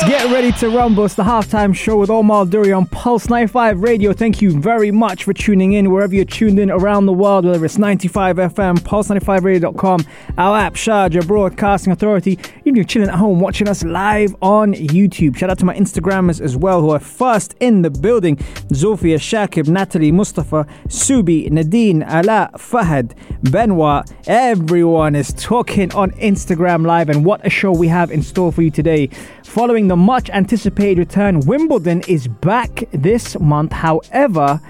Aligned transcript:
Let's 0.00 0.10
get 0.10 0.32
ready 0.32 0.52
to 0.52 0.68
rumble. 0.70 1.06
It's 1.06 1.16
the 1.16 1.24
halftime 1.24 1.74
show 1.74 1.96
with 1.96 2.08
Omar 2.08 2.46
Duri 2.46 2.72
on 2.72 2.86
Pulse 2.86 3.28
95 3.28 3.80
Radio. 3.80 4.12
Thank 4.12 4.40
you 4.40 4.56
very 4.56 4.92
much 4.92 5.24
for 5.24 5.32
tuning 5.32 5.72
in 5.72 5.90
wherever 5.90 6.14
you're 6.14 6.24
tuned 6.24 6.60
in 6.60 6.70
around 6.70 7.06
the 7.06 7.12
world, 7.12 7.44
whether 7.44 7.64
it's 7.64 7.78
95 7.78 8.36
FM, 8.36 8.76
pulse95radio.com, 8.78 10.06
our 10.38 10.56
app, 10.56 10.74
Sharjah 10.74 11.26
Broadcasting 11.26 11.92
Authority. 11.92 12.38
Even 12.60 12.68
if 12.68 12.76
you're 12.76 12.84
chilling 12.84 13.08
at 13.08 13.16
home 13.16 13.40
watching 13.40 13.66
us 13.66 13.82
live 13.82 14.36
on 14.40 14.72
YouTube. 14.72 15.36
Shout 15.36 15.50
out 15.50 15.58
to 15.58 15.64
my 15.64 15.74
Instagrammers 15.74 16.40
as 16.40 16.56
well 16.56 16.80
who 16.80 16.90
are 16.90 17.00
first 17.00 17.56
in 17.58 17.82
the 17.82 17.90
building. 17.90 18.36
Zofia, 18.68 19.16
Shakib, 19.16 19.66
Natalie, 19.66 20.12
Mustafa, 20.12 20.64
Subi, 20.86 21.50
Nadine, 21.50 22.04
Ala, 22.04 22.50
Fahad, 22.54 23.16
Benoit. 23.50 24.08
Everyone 24.28 25.16
is 25.16 25.32
talking 25.32 25.92
on 25.94 26.12
Instagram 26.12 26.86
Live 26.86 27.08
and 27.08 27.24
what 27.24 27.44
a 27.44 27.50
show 27.50 27.72
we 27.72 27.88
have 27.88 28.12
in 28.12 28.22
store 28.22 28.52
for 28.52 28.62
you 28.62 28.70
today. 28.70 29.08
Following 29.42 29.87
the 29.88 29.96
much 29.96 30.30
anticipated 30.30 30.98
return, 30.98 31.40
Wimbledon 31.40 32.02
is 32.08 32.28
back 32.28 32.84
this 32.92 33.38
month. 33.40 33.72
However, 33.72 34.60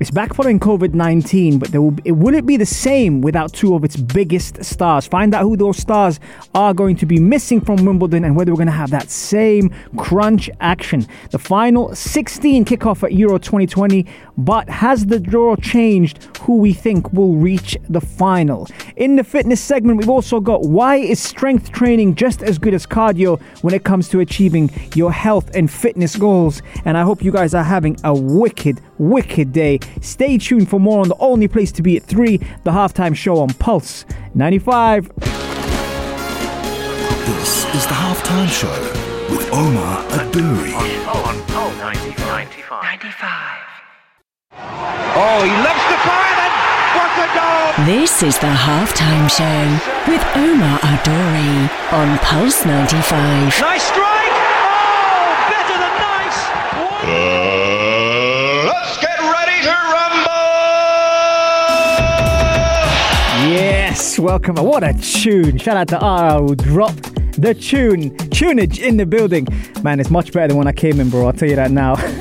it's 0.00 0.10
back 0.10 0.32
following 0.32 0.58
COVID 0.58 0.94
19, 0.94 1.58
but 1.58 1.74
will 1.74 1.90
be, 1.90 2.10
will 2.10 2.34
it 2.34 2.46
be 2.46 2.56
the 2.56 2.64
same 2.64 3.20
without 3.20 3.52
two 3.52 3.74
of 3.74 3.84
its 3.84 3.96
biggest 3.96 4.64
stars? 4.64 5.06
Find 5.06 5.34
out 5.34 5.42
who 5.42 5.58
those 5.58 5.76
stars 5.76 6.18
are 6.54 6.72
going 6.72 6.96
to 6.96 7.04
be 7.04 7.20
missing 7.20 7.60
from 7.60 7.84
Wimbledon 7.84 8.24
and 8.24 8.34
whether 8.34 8.50
we're 8.50 8.56
going 8.56 8.66
to 8.66 8.72
have 8.72 8.90
that 8.92 9.10
same 9.10 9.68
crunch 9.98 10.48
action. 10.60 11.06
The 11.32 11.38
final 11.38 11.94
16 11.94 12.64
kickoff 12.64 13.02
at 13.02 13.12
Euro 13.12 13.36
2020, 13.36 14.06
but 14.38 14.70
has 14.70 15.04
the 15.04 15.20
draw 15.20 15.54
changed 15.56 16.24
who 16.40 16.56
we 16.56 16.72
think 16.72 17.12
will 17.12 17.34
reach 17.34 17.76
the 17.90 18.00
final? 18.00 18.68
In 18.96 19.16
the 19.16 19.24
fitness 19.24 19.60
segment, 19.60 19.98
we've 19.98 20.08
also 20.08 20.40
got 20.40 20.62
why 20.62 20.96
is 20.96 21.20
strength 21.20 21.72
training 21.72 22.14
just 22.14 22.42
as 22.42 22.56
good 22.56 22.72
as 22.72 22.86
cardio 22.86 23.38
when 23.60 23.74
it 23.74 23.84
comes 23.84 24.08
to 24.08 24.20
achieving 24.20 24.70
your 24.94 25.12
health 25.12 25.54
and 25.54 25.70
fitness 25.70 26.16
goals? 26.16 26.62
And 26.86 26.96
I 26.96 27.02
hope 27.02 27.22
you 27.22 27.32
guys 27.32 27.52
are 27.52 27.64
having 27.64 27.98
a 28.02 28.14
wicked, 28.14 28.80
wicked 29.00 29.52
day. 29.52 29.80
Stay 30.00 30.38
tuned 30.38 30.68
for 30.68 30.78
more 30.78 31.00
on 31.00 31.08
the 31.08 31.16
only 31.18 31.48
place 31.48 31.72
to 31.72 31.82
be 31.82 31.96
at 31.96 32.04
3, 32.04 32.36
the 32.36 32.70
halftime 32.70 33.16
show 33.16 33.38
on 33.38 33.48
Pulse 33.54 34.04
95. 34.34 35.10
This 37.26 37.64
is 37.74 37.86
the 37.86 37.94
halftime 37.94 38.48
show 38.48 38.68
with 39.30 39.48
Omar 39.52 40.04
Aduri. 40.10 40.74
Oh, 45.12 45.42
he 45.42 45.50
loves 45.50 45.84
the 45.90 45.98
fire 46.06 46.34
then. 46.38 46.52
What 46.96 47.12
a 47.18 47.28
goal! 47.34 47.86
This 47.86 48.22
is 48.22 48.38
the 48.38 48.46
halftime 48.46 49.28
show 49.30 49.80
with 50.10 50.22
Omar 50.36 50.78
Adori 50.80 51.68
on 51.92 52.18
Pulse 52.18 52.64
95. 52.64 53.60
Nice 53.60 53.82
strike! 53.82 54.36
Oh, 54.62 55.34
better 55.50 55.78
than 55.78 55.94
nice! 55.98 56.38
Uh, 57.02 57.39
Yes, 64.00 64.18
welcome. 64.18 64.54
What 64.56 64.82
a 64.82 64.94
tune. 64.94 65.58
Shout 65.58 65.76
out 65.76 65.88
to 65.88 65.98
R 65.98 66.40
who 66.40 66.56
dropped 66.56 67.14
the 67.38 67.52
tune. 67.52 68.16
Tunage 68.30 68.78
in 68.78 68.96
the 68.96 69.04
building. 69.04 69.46
Man, 69.82 70.00
it's 70.00 70.08
much 70.08 70.32
better 70.32 70.48
than 70.48 70.56
when 70.56 70.66
I 70.66 70.72
came 70.72 71.00
in, 71.00 71.10
bro. 71.10 71.26
I'll 71.26 71.34
tell 71.34 71.50
you 71.50 71.56
that 71.56 71.70
now. 71.70 71.96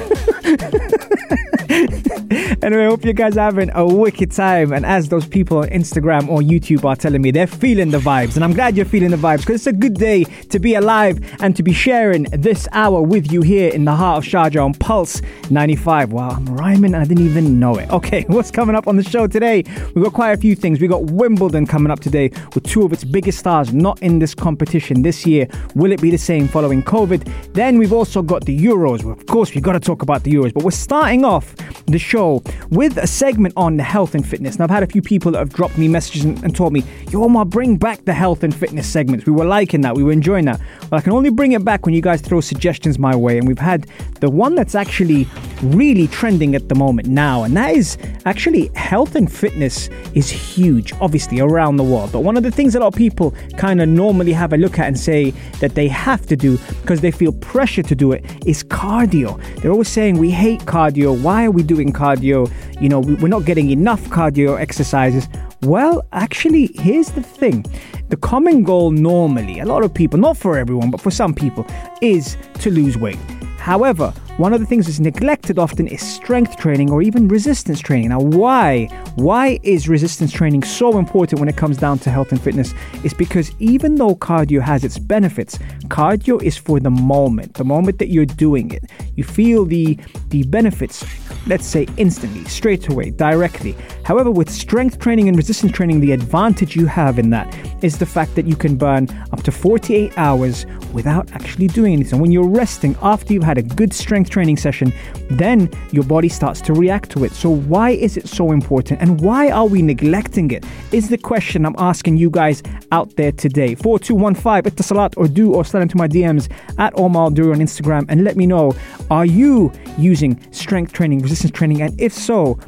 anyway, 2.64 2.86
hope 2.86 3.06
you 3.06 3.14
guys 3.14 3.38
are 3.38 3.46
having 3.46 3.72
a 3.74 3.86
wicked 3.86 4.31
time. 4.31 4.74
And 4.74 4.86
as 4.86 5.08
those 5.09 5.25
people 5.25 5.59
on 5.59 5.70
Instagram 5.70 6.28
or 6.28 6.40
YouTube 6.40 6.84
are 6.84 6.96
telling 6.96 7.22
me, 7.22 7.31
they're 7.31 7.47
feeling 7.47 7.92
the 7.92 8.00
vibes. 8.00 8.36
And 8.36 8.44
I'm 8.44 8.53
glad 8.53 8.75
you're 8.75 8.86
feeling 8.86 9.12
the 9.12 9.18
vibes 9.18 9.40
because 9.40 9.56
it's 9.56 9.68
a 9.68 9.74
good 9.74 9.94
day 9.94 10.25
to 10.25 10.59
be 10.59 10.75
alive 10.75 11.19
and 11.42 11.56
to 11.56 11.64
be 11.64 11.72
sharing 11.72 12.24
this 12.24 12.68
hour 12.74 13.02
with 13.02 13.31
you 13.31 13.42
here 13.42 13.72
in 13.72 13.86
the 13.86 13.96
heart 13.96 14.18
of 14.18 14.30
Sharjah 14.30 14.64
on 14.64 14.74
Pulse 14.74 15.22
95. 15.50 16.12
Wow, 16.12 16.30
I'm 16.31 16.46
rhyming 16.48 16.94
and 16.94 16.98
I 16.98 17.06
didn't 17.06 17.25
even 17.25 17.59
know 17.59 17.75
it. 17.75 17.90
Okay, 17.92 18.24
what's 18.28 18.52
coming 18.52 18.75
up 18.75 18.88
on 18.88 18.98
the 18.98 19.03
show 19.03 19.25
today? 19.28 19.64
We've 19.96 20.03
got 20.03 20.14
quite 20.14 20.31
a 20.31 20.38
few 20.38 20.56
things. 20.56 20.81
We've 20.81 20.90
got 20.90 21.06
Wimbledon 21.06 21.66
coming 21.66 21.92
up 21.92 22.02
today 22.02 22.30
with 22.56 22.66
two 22.66 22.84
of 22.84 22.92
its 22.92 23.06
biggest 23.06 23.40
stars 23.40 23.74
not 23.74 24.02
in 24.02 24.19
this 24.19 24.36
competition 24.36 25.02
this 25.02 25.25
year. 25.25 25.48
Will 25.75 25.94
it 25.94 26.02
be 26.02 26.12
the 26.12 26.18
same 26.18 26.48
following 26.48 26.84
COVID? 26.84 27.53
Then 27.53 27.78
we've 27.78 27.94
also 27.94 28.22
got 28.22 28.46
the 28.46 28.58
Euros. 28.58 29.09
Of 29.09 29.25
course, 29.28 29.53
we've 29.53 29.64
got 29.64 29.74
to 29.74 29.80
talk 29.80 30.02
about 30.02 30.24
the 30.24 30.34
Euros, 30.34 30.53
but 30.53 30.64
we're 30.64 30.72
starting 30.72 31.24
off 31.24 31.56
the 31.86 32.00
show 32.00 32.44
with 32.70 32.98
a 32.98 33.08
segment 33.08 33.54
on 33.58 33.80
health 33.80 34.16
and 34.16 34.28
fitness. 34.28 34.56
And 34.56 34.64
I've 34.64 34.70
had 34.70 34.84
a 34.84 34.88
few 34.88 35.02
people 35.02 35.32
that 35.32 35.40
have 35.40 35.54
dropped 35.54 35.78
me 35.78 35.88
messages 35.88 36.26
and, 36.26 36.44
and 36.44 36.56
told 36.56 36.74
me, 36.74 36.84
Yo, 37.10 37.24
Omar, 37.24 37.46
bring 37.46 37.78
back 37.78 38.06
the 38.06 38.14
health 38.14 38.44
and 38.44 38.56
fitness 38.56 38.88
segments. 38.88 39.26
We 39.26 39.32
were 39.32 39.46
liking 39.46 39.82
that, 39.82 39.96
we 39.96 40.04
were 40.04 40.12
enjoying 40.12 40.46
that. 40.46 40.60
But 40.90 40.98
I 40.98 41.02
can 41.02 41.14
only 41.14 41.30
bring 41.30 41.54
it 41.54 41.64
back 41.64 41.86
when 41.86 41.96
you 41.96 42.02
guys 42.02 42.22
throw 42.22 42.42
suggestions 42.42 43.00
my 43.00 43.16
way. 43.16 43.38
And 43.38 43.48
we've 43.48 43.60
had 43.60 43.88
the 44.20 44.30
one 44.30 44.56
that's 44.56 44.76
actually 44.76 45.28
really 45.62 46.08
trending 46.08 46.56
at 46.56 46.70
the 46.70 46.76
moment 46.76 47.08
now, 47.08 47.44
and 47.44 47.56
that 47.58 47.76
is 47.76 47.98
actually 48.26 48.70
health 48.76 49.16
and 49.16 49.31
fitness 49.31 49.90
is 50.14 50.30
huge, 50.30 50.94
obviously, 51.02 51.40
around 51.40 51.78
the 51.78 51.84
world. 51.84 52.12
But 52.12 52.22
one 52.22 52.38
of 52.38 52.44
the 52.44 52.52
things 52.52 52.76
a 52.76 52.80
lot 52.80 52.88
of 52.88 52.96
people 52.96 53.31
kind 53.58 53.81
of 53.81 53.90
normally 53.90 54.34
have 54.34 54.54
a 54.54 54.58
look 54.58 54.80
at 54.80 54.88
and 54.88 54.98
say 54.98 55.31
that 55.60 55.76
they 55.76 55.88
have 55.88 56.26
to 56.28 56.36
do 56.36 56.58
because 56.81 57.02
they 57.02 57.12
feel 57.12 57.34
pressure 57.34 57.84
to 57.84 57.96
do 57.96 58.12
it 58.12 58.24
is 58.46 58.64
cardio. 58.64 59.40
They're 59.62 59.72
always 59.72 59.90
saying, 59.90 60.18
We 60.18 60.31
hate 60.31 60.62
cardio. 60.62 61.20
Why 61.22 61.46
are 61.46 61.52
we 61.52 61.64
doing 61.64 61.92
cardio? 61.92 62.38
You 62.79 62.89
know, 62.89 63.00
we- 63.00 63.16
we're 63.16 63.27
not 63.38 63.45
getting 63.45 63.69
enough 63.72 64.01
cardio 64.09 64.59
exercises. 64.59 65.27
Well, 65.61 66.05
actually, 66.13 66.72
here's 66.75 67.09
the 67.11 67.22
thing. 67.22 67.66
The 68.09 68.17
common 68.17 68.63
goal 68.63 68.91
normally, 68.91 69.59
a 69.59 69.66
lot 69.66 69.83
of 69.83 69.94
people, 69.94 70.19
not 70.19 70.38
for 70.38 70.57
everyone, 70.57 70.89
but 70.91 71.01
for 71.01 71.11
some 71.11 71.33
people, 71.33 71.66
is 72.01 72.38
to 72.61 72.69
lose 72.72 72.97
weight. 72.97 73.19
However, 73.57 74.13
one 74.39 74.53
of 74.53 74.61
the 74.61 74.66
things 74.66 74.85
that's 74.85 75.01
neglected 75.01 75.59
often 75.59 75.85
is 75.85 76.01
strength 76.01 76.55
training 76.55 76.89
or 76.89 77.01
even 77.01 77.27
resistance 77.27 77.81
training. 77.81 78.07
Now, 78.07 78.22
why? 78.22 78.85
Why 79.16 79.59
is 79.63 79.89
resistance 79.89 80.31
training 80.31 80.63
so 80.63 80.97
important 80.97 81.41
when 81.41 81.50
it 81.50 81.57
comes 81.57 81.75
down 81.75 82.00
to 82.00 82.09
health 82.09 82.31
and 82.31 82.41
fitness? 82.41 82.73
It's 83.03 83.13
because 83.13 83.51
even 83.59 83.95
though 83.95 84.16
cardio 84.16 84.61
has 84.61 84.85
its 84.85 84.97
benefits, 84.97 85.57
cardio 85.89 86.41
is 86.41 86.55
for 86.55 86.79
the 86.79 86.89
moment, 86.89 87.55
the 87.55 87.66
moment 87.66 88.00
that 88.00 88.07
you're 88.07 88.25
doing 88.25 88.72
it. 88.72 88.85
You 89.17 89.25
feel 89.25 89.66
the 89.66 90.00
the 90.29 90.44
benefits, 90.44 91.06
let's 91.45 91.66
say 91.66 91.85
instantly, 91.97 92.45
straight 92.45 92.88
away, 92.88 93.09
directly. 93.09 93.75
However, 94.06 94.31
with 94.31 94.50
strength 94.50 95.00
training 95.00 95.27
and 95.27 95.35
resistance 95.35 95.73
training, 95.73 96.00
the 96.00 96.13
advantage 96.13 96.77
you 96.77 96.85
have 96.85 97.19
in 97.19 97.29
that 97.31 97.53
is 97.83 97.97
the 97.97 98.06
fact 98.06 98.35
that 98.35 98.45
you 98.45 98.56
can 98.56 98.77
burn 98.77 99.09
up 99.33 99.44
to 99.44 99.51
48 99.51 100.17
hours 100.17 100.66
without 100.94 101.31
actually 101.33 101.67
doing 101.67 101.94
anything. 101.94 102.19
When 102.19 102.31
you're 102.31 102.47
resting 102.47 102.95
after 103.01 103.33
you've 103.33 103.44
had 103.44 103.57
a 103.57 103.61
good 103.61 103.94
strength 103.94 104.28
training 104.29 104.57
session, 104.57 104.94
then 105.29 105.69
your 105.91 106.03
body 106.03 106.29
starts 106.29 106.62
to 106.62 106.73
react 106.73 107.09
to 107.12 107.23
it. 107.23 107.31
So, 107.31 107.50
why 107.50 107.91
is 107.91 108.17
it 108.17 108.28
so 108.28 108.51
important 108.51 109.01
and 109.01 109.22
why 109.22 109.50
are 109.50 109.66
we 109.66 109.81
neglecting 109.81 110.51
it? 110.51 110.66
Is 110.91 111.09
the 111.09 111.17
question 111.17 111.66
I'm 111.66 111.75
asking 111.78 112.17
you 112.17 112.29
guys 112.29 112.63
out 112.91 113.16
there 113.16 113.31
today. 113.31 113.75
4215 113.75 114.72
Etisalat 114.72 115.13
or 115.18 115.28
do 115.28 115.53
or 115.53 115.66
slide 115.66 115.84
into 115.84 115.97
my 115.97 116.07
DMs 116.07 116.50
at 116.78 116.97
Omar 116.97 117.29
Duru 117.29 117.53
on 117.53 117.59
Instagram 117.59 118.06
and 118.09 118.23
let 118.23 118.38
me 118.38 118.45
know 118.45 118.73
are 119.12 119.25
you 119.25 119.72
using 119.97 120.39
strength 120.51 120.94
training, 120.94 121.19
resistance 121.19 121.51
training, 121.51 121.81
and 121.81 122.00
if 122.00 122.13
so, 122.13 122.59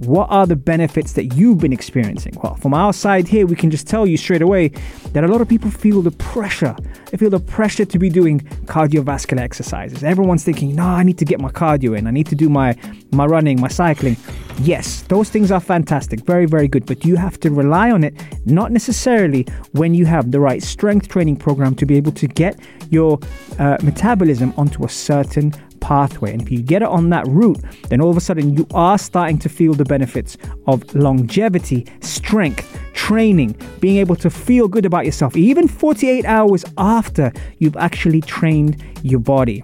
what 0.00 0.30
are 0.30 0.46
the 0.46 0.56
benefits 0.56 1.12
that 1.12 1.34
you've 1.34 1.58
been 1.58 1.72
experiencing? 1.72 2.34
Well, 2.42 2.54
from 2.56 2.74
our 2.74 2.92
side 2.92 3.28
here, 3.28 3.46
we 3.46 3.56
can 3.56 3.70
just 3.70 3.86
tell 3.86 4.06
you 4.06 4.16
straight 4.16 4.42
away 4.42 4.68
that 5.12 5.22
a 5.22 5.28
lot 5.28 5.40
of 5.40 5.48
people 5.48 5.70
feel 5.70 6.02
the 6.02 6.10
pressure. 6.12 6.74
They 7.10 7.18
feel 7.18 7.30
the 7.30 7.40
pressure 7.40 7.84
to 7.84 7.98
be 7.98 8.08
doing 8.08 8.40
cardiovascular 8.64 9.40
exercises. 9.40 10.02
Everyone's 10.02 10.44
thinking, 10.44 10.74
no, 10.74 10.84
I 10.84 11.02
need 11.02 11.18
to 11.18 11.24
get 11.24 11.40
my 11.40 11.50
cardio 11.50 11.96
in. 11.96 12.06
I 12.06 12.10
need 12.10 12.26
to 12.28 12.34
do 12.34 12.48
my, 12.48 12.76
my 13.12 13.26
running, 13.26 13.60
my 13.60 13.68
cycling. 13.68 14.16
Yes, 14.60 15.02
those 15.02 15.28
things 15.28 15.50
are 15.50 15.60
fantastic. 15.60 16.20
Very, 16.24 16.46
very 16.46 16.68
good. 16.68 16.86
But 16.86 17.04
you 17.04 17.16
have 17.16 17.38
to 17.40 17.50
rely 17.50 17.90
on 17.90 18.04
it, 18.04 18.14
not 18.46 18.72
necessarily 18.72 19.46
when 19.72 19.94
you 19.94 20.06
have 20.06 20.30
the 20.30 20.40
right 20.40 20.62
strength 20.62 21.08
training 21.08 21.36
program 21.36 21.74
to 21.76 21.86
be 21.86 21.96
able 21.96 22.12
to 22.12 22.26
get 22.26 22.58
your 22.90 23.18
uh, 23.58 23.76
metabolism 23.82 24.54
onto 24.56 24.84
a 24.84 24.88
certain 24.88 25.52
pathway. 25.82 26.32
And 26.32 26.40
if 26.40 26.50
you 26.50 26.62
get 26.62 26.80
it 26.80 26.88
on 26.88 27.10
that 27.10 27.26
route, 27.26 27.60
then 27.88 28.00
all 28.00 28.10
of 28.10 28.16
a 28.16 28.20
sudden 28.20 28.56
you 28.56 28.66
are 28.72 28.96
starting 28.96 29.38
to 29.40 29.48
feel 29.48 29.74
the 29.74 29.84
benefits 29.84 30.38
of 30.66 30.94
longevity, 30.94 31.86
strength, 32.00 32.78
training, 32.94 33.54
being 33.80 33.98
able 33.98 34.16
to 34.16 34.30
feel 34.30 34.68
good 34.68 34.86
about 34.86 35.04
yourself, 35.04 35.36
even 35.36 35.68
48 35.68 36.24
hours 36.24 36.64
after 36.78 37.32
you've 37.58 37.76
actually 37.76 38.20
trained 38.20 38.82
your 39.02 39.20
body. 39.20 39.62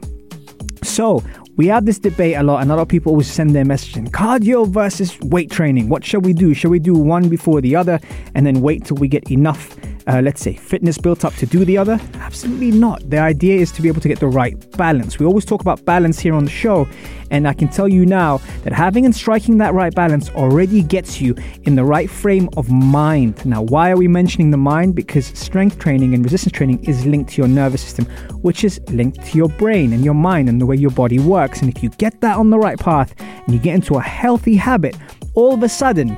So, 0.83 1.23
we 1.59 1.67
have 1.67 1.87
this 1.87 1.99
debate 1.99 2.37
a 2.37 2.43
lot, 2.45 2.63
and 2.63 2.71
a 2.71 2.77
lot 2.77 2.83
of 2.83 2.89
people 2.89 3.11
always 3.11 3.29
send 3.29 3.51
their 3.51 3.65
message 3.65 3.97
in 3.97 4.07
cardio 4.07 4.67
versus 4.69 5.19
weight 5.23 5.51
training. 5.51 5.89
What 5.89 6.05
shall 6.05 6.21
we 6.21 6.33
do? 6.33 6.55
Shall 6.55 6.71
we 6.71 6.79
do 6.79 6.95
one 6.95 7.29
before 7.29 7.61
the 7.61 7.75
other 7.75 7.99
and 8.37 8.47
then 8.47 8.61
wait 8.61 8.85
till 8.85 8.97
we 8.97 9.09
get 9.09 9.29
enough, 9.33 9.77
uh, 10.09 10.23
let's 10.23 10.41
say, 10.41 10.55
fitness 10.55 10.97
built 10.97 11.25
up 11.25 11.35
to 11.35 11.47
do 11.47 11.65
the 11.65 11.77
other? 11.77 12.01
Absolutely 12.15 12.71
not. 12.71 13.09
The 13.11 13.19
idea 13.19 13.57
is 13.57 13.71
to 13.73 13.83
be 13.83 13.89
able 13.89 14.01
to 14.01 14.09
get 14.09 14.19
the 14.19 14.27
right 14.27 14.57
balance. 14.73 15.19
We 15.19 15.27
always 15.27 15.45
talk 15.45 15.61
about 15.61 15.85
balance 15.85 16.19
here 16.19 16.35
on 16.35 16.45
the 16.45 16.51
show, 16.51 16.89
and 17.31 17.47
I 17.47 17.53
can 17.53 17.69
tell 17.69 17.87
you 17.87 18.07
now 18.07 18.39
that 18.65 18.73
having 18.73 19.05
and 19.05 19.15
striking 19.15 19.59
that 19.59 19.75
right 19.75 19.95
balance 19.95 20.31
already 20.31 20.83
gets 20.83 21.21
you 21.21 21.37
in 21.65 21.75
the 21.75 21.85
right 21.85 22.09
frame 22.09 22.49
of 22.57 22.71
mind. 22.71 23.45
Now, 23.45 23.63
why 23.63 23.91
are 23.91 23.99
we 23.99 24.09
mentioning 24.09 24.51
the 24.51 24.57
mind? 24.57 24.95
Because 24.95 25.27
strength 25.27 25.79
training 25.79 26.15
and 26.15 26.25
resistance 26.25 26.53
training 26.53 26.83
is 26.85 27.05
linked 27.05 27.33
to 27.33 27.43
your 27.43 27.49
nervous 27.49 27.83
system, 27.83 28.07
which 28.41 28.65
is 28.65 28.81
linked 28.89 29.23
to 29.27 29.37
your 29.37 29.49
brain 29.51 29.93
and 29.93 30.03
your 30.05 30.15
mind 30.15 30.49
and 30.49 30.59
the 30.59 30.65
way 30.65 30.77
your 30.77 30.91
body 30.91 31.19
works. 31.19 31.61
And 31.61 31.75
if 31.75 31.83
you 31.83 31.91
get 31.91 32.19
that 32.23 32.39
on 32.39 32.49
the 32.49 32.59
right 32.59 32.79
path 32.79 33.15
and 33.21 33.53
you 33.55 33.61
get 33.61 33.75
into 33.75 33.97
a 33.97 34.03
healthy 34.03 34.57
habit, 34.57 34.97
all 35.35 35.53
of 35.53 35.63
a 35.63 35.69
sudden, 35.69 36.17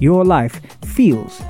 your 0.00 0.24
life 0.24 0.60
feels, 0.84 1.40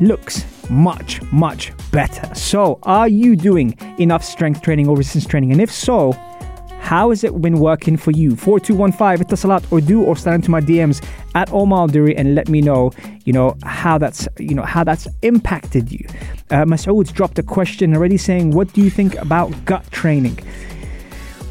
looks 0.00 0.44
much, 0.70 1.20
much 1.32 1.72
better. 1.90 2.34
So, 2.34 2.78
are 2.82 3.08
you 3.08 3.36
doing 3.36 3.76
enough 3.98 4.24
strength 4.24 4.62
training 4.62 4.88
or 4.88 4.96
resistance 4.96 5.26
training? 5.26 5.52
And 5.52 5.60
if 5.60 5.70
so, 5.70 6.12
how 6.86 7.10
has 7.10 7.24
it 7.24 7.40
been 7.42 7.58
working 7.58 7.96
for 7.96 8.12
you? 8.12 8.36
4215 8.36 9.26
Etisalat 9.26 9.72
or 9.72 9.80
do 9.80 10.04
or 10.04 10.16
slide 10.16 10.36
into 10.36 10.52
my 10.52 10.60
DMs 10.60 11.04
at 11.34 11.52
Omar 11.52 11.88
Duri 11.88 12.16
and 12.16 12.36
let 12.36 12.48
me 12.48 12.60
know, 12.60 12.92
you 13.24 13.32
know, 13.32 13.56
how 13.64 13.98
that's 13.98 14.28
you 14.38 14.54
know 14.54 14.62
how 14.62 14.84
that's 14.84 15.08
impacted 15.22 15.90
you. 15.90 16.06
Uh, 16.50 16.64
Masoud's 16.64 17.10
dropped 17.10 17.40
a 17.40 17.42
question 17.42 17.92
already 17.96 18.16
saying, 18.16 18.52
What 18.52 18.72
do 18.72 18.82
you 18.82 18.90
think 18.90 19.16
about 19.16 19.64
gut 19.64 19.90
training? 19.90 20.38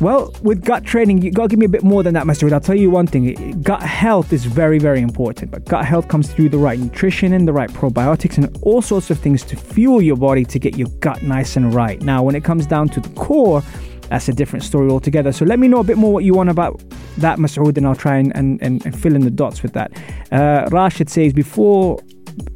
Well, 0.01 0.33
with 0.41 0.65
gut 0.65 0.83
training, 0.83 1.21
you 1.21 1.31
gotta 1.31 1.47
give 1.47 1.57
me 1.57 1.65
a 1.65 1.69
bit 1.69 1.83
more 1.83 2.03
than 2.03 2.13
that, 2.15 2.25
Masoud. 2.25 2.51
I'll 2.51 2.59
tell 2.59 2.75
you 2.75 2.89
one 2.89 3.07
thing 3.07 3.61
gut 3.61 3.81
health 3.81 4.33
is 4.33 4.43
very, 4.43 4.77
very 4.77 4.99
important. 4.99 5.51
But 5.51 5.63
gut 5.65 5.85
health 5.85 6.09
comes 6.09 6.31
through 6.31 6.49
the 6.49 6.57
right 6.57 6.77
nutrition 6.77 7.31
and 7.31 7.47
the 7.47 7.53
right 7.53 7.69
probiotics 7.69 8.37
and 8.37 8.55
all 8.61 8.81
sorts 8.81 9.09
of 9.09 9.19
things 9.19 9.43
to 9.43 9.55
fuel 9.55 10.01
your 10.01 10.17
body 10.17 10.43
to 10.43 10.59
get 10.59 10.77
your 10.77 10.89
gut 10.99 11.23
nice 11.23 11.55
and 11.55 11.73
right. 11.73 12.01
Now, 12.01 12.23
when 12.23 12.35
it 12.35 12.43
comes 12.43 12.67
down 12.67 12.89
to 12.89 12.99
the 12.99 13.07
core, 13.15 13.63
that's 14.09 14.27
a 14.27 14.33
different 14.33 14.65
story 14.65 14.91
altogether. 14.91 15.31
So 15.31 15.45
let 15.45 15.59
me 15.59 15.69
know 15.69 15.79
a 15.79 15.83
bit 15.83 15.97
more 15.97 16.11
what 16.11 16.25
you 16.25 16.33
want 16.33 16.49
about 16.49 16.83
that, 17.17 17.39
Masoud, 17.39 17.77
and 17.77 17.87
I'll 17.87 17.95
try 17.95 18.17
and, 18.17 18.35
and, 18.35 18.61
and, 18.61 18.85
and 18.85 18.99
fill 18.99 19.15
in 19.15 19.21
the 19.21 19.31
dots 19.31 19.63
with 19.63 19.71
that. 19.73 19.93
Uh, 20.29 20.67
Rashid 20.71 21.09
says, 21.09 21.31
before, 21.31 21.99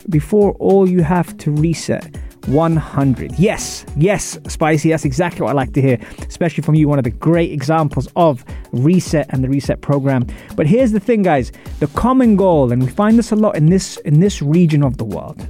before 0.09 0.51
all 0.59 0.89
you 0.89 1.03
have 1.03 1.37
to 1.37 1.51
reset 1.51 2.17
100. 2.47 3.37
Yes, 3.37 3.85
yes, 3.95 4.37
Spicy. 4.47 4.89
That's 4.89 5.05
exactly 5.05 5.41
what 5.41 5.49
I 5.49 5.53
like 5.53 5.73
to 5.73 5.81
hear, 5.81 5.99
especially 6.27 6.63
from 6.63 6.75
you. 6.75 6.87
One 6.87 6.97
of 6.97 7.03
the 7.03 7.11
great 7.11 7.51
examples 7.51 8.07
of 8.15 8.43
reset 8.71 9.27
and 9.29 9.43
the 9.43 9.49
reset 9.49 9.81
program. 9.81 10.25
But 10.55 10.67
here's 10.67 10.91
the 10.91 10.99
thing, 10.99 11.21
guys: 11.21 11.51
the 11.79 11.87
common 11.87 12.35
goal, 12.35 12.71
and 12.71 12.81
we 12.81 12.89
find 12.89 13.17
this 13.17 13.31
a 13.31 13.35
lot 13.35 13.55
in 13.55 13.67
this 13.67 13.97
in 13.97 14.19
this 14.19 14.41
region 14.41 14.83
of 14.83 14.97
the 14.97 15.05
world. 15.05 15.47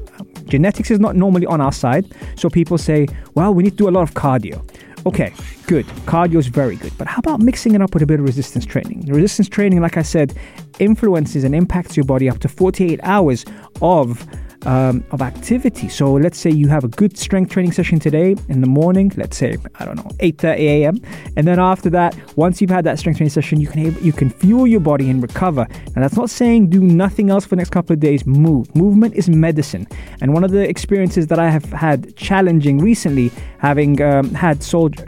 Genetics 0.48 0.90
is 0.90 1.00
not 1.00 1.16
normally 1.16 1.46
on 1.46 1.62
our 1.62 1.72
side, 1.72 2.08
so 2.36 2.50
people 2.50 2.78
say, 2.78 3.08
"Well, 3.36 3.54
we 3.54 3.64
need 3.64 3.72
to 3.72 3.78
do 3.78 3.90
a 3.90 3.92
lot 3.92 4.04
of 4.04 4.14
cardio." 4.14 4.64
Okay, 5.06 5.32
good. 5.66 5.86
Cardio 6.06 6.38
is 6.38 6.48
very 6.48 6.76
good. 6.76 6.92
But 6.98 7.08
how 7.08 7.20
about 7.20 7.40
mixing 7.40 7.74
it 7.74 7.82
up 7.82 7.94
with 7.94 8.04
a 8.04 8.06
bit 8.06 8.20
of 8.20 8.26
resistance 8.26 8.66
training? 8.66 9.06
Resistance 9.08 9.48
training, 9.48 9.82
like 9.82 9.96
I 9.96 10.02
said, 10.02 10.36
influences 10.80 11.46
and 11.46 11.56
impacts 11.56 11.96
your 11.96 12.04
body 12.04 12.30
up 12.30 12.40
to 12.40 12.50
48 12.50 13.00
hours 13.04 13.46
of 13.82 14.28
um, 14.66 15.04
of 15.12 15.22
activity. 15.22 15.90
So 15.90 16.14
let's 16.14 16.38
say 16.38 16.50
you 16.50 16.68
have 16.68 16.84
a 16.84 16.88
good 16.88 17.18
strength 17.18 17.52
training 17.52 17.72
session 17.72 18.00
today 18.00 18.36
in 18.48 18.62
the 18.62 18.68
morning. 18.68 19.12
Let's 19.16 19.38
say 19.38 19.58
I 19.80 19.86
don't 19.86 19.96
know 19.96 20.12
8:30 20.20 20.58
a.m. 20.58 21.02
And 21.36 21.48
then 21.48 21.60
after 21.60 21.90
that, 21.92 22.16
once 22.38 22.62
you've 22.62 22.70
had 22.70 22.86
that 22.86 23.00
strength 23.00 23.18
training 23.18 23.32
session, 23.32 23.60
you 23.60 23.68
can 23.68 23.96
you 24.04 24.12
can 24.12 24.30
fuel 24.30 24.68
your 24.68 24.80
body 24.80 25.10
and 25.10 25.22
recover. 25.22 25.68
And 25.86 26.04
that's 26.04 26.16
not 26.16 26.30
saying 26.30 26.70
do 26.70 26.82
nothing 26.82 27.30
else 27.30 27.46
for 27.46 27.52
the 27.52 27.58
next 27.58 27.72
couple 27.72 27.94
of 27.94 28.00
days. 28.00 28.26
Move. 28.26 28.74
Movement 28.76 29.16
is 29.16 29.30
medicine. 29.30 29.88
And 30.22 30.34
one 30.34 30.44
of 30.44 30.52
the 30.52 30.68
experiences 30.68 31.28
that 31.28 31.40
I 31.40 31.50
have 31.50 31.66
had 31.66 32.16
challenging 32.16 32.80
recently, 32.80 33.32
having 33.60 34.02
um, 34.02 34.34
had 34.34 34.64
shoulder 34.64 35.06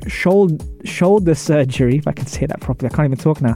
shoulder 0.86 1.36
surgery, 1.36 1.98
if 1.98 2.08
I 2.08 2.12
can 2.12 2.26
say 2.26 2.46
that 2.46 2.60
properly, 2.62 2.92
I 2.92 2.96
can't 2.96 3.06
even 3.08 3.18
talk 3.18 3.42
now 3.42 3.56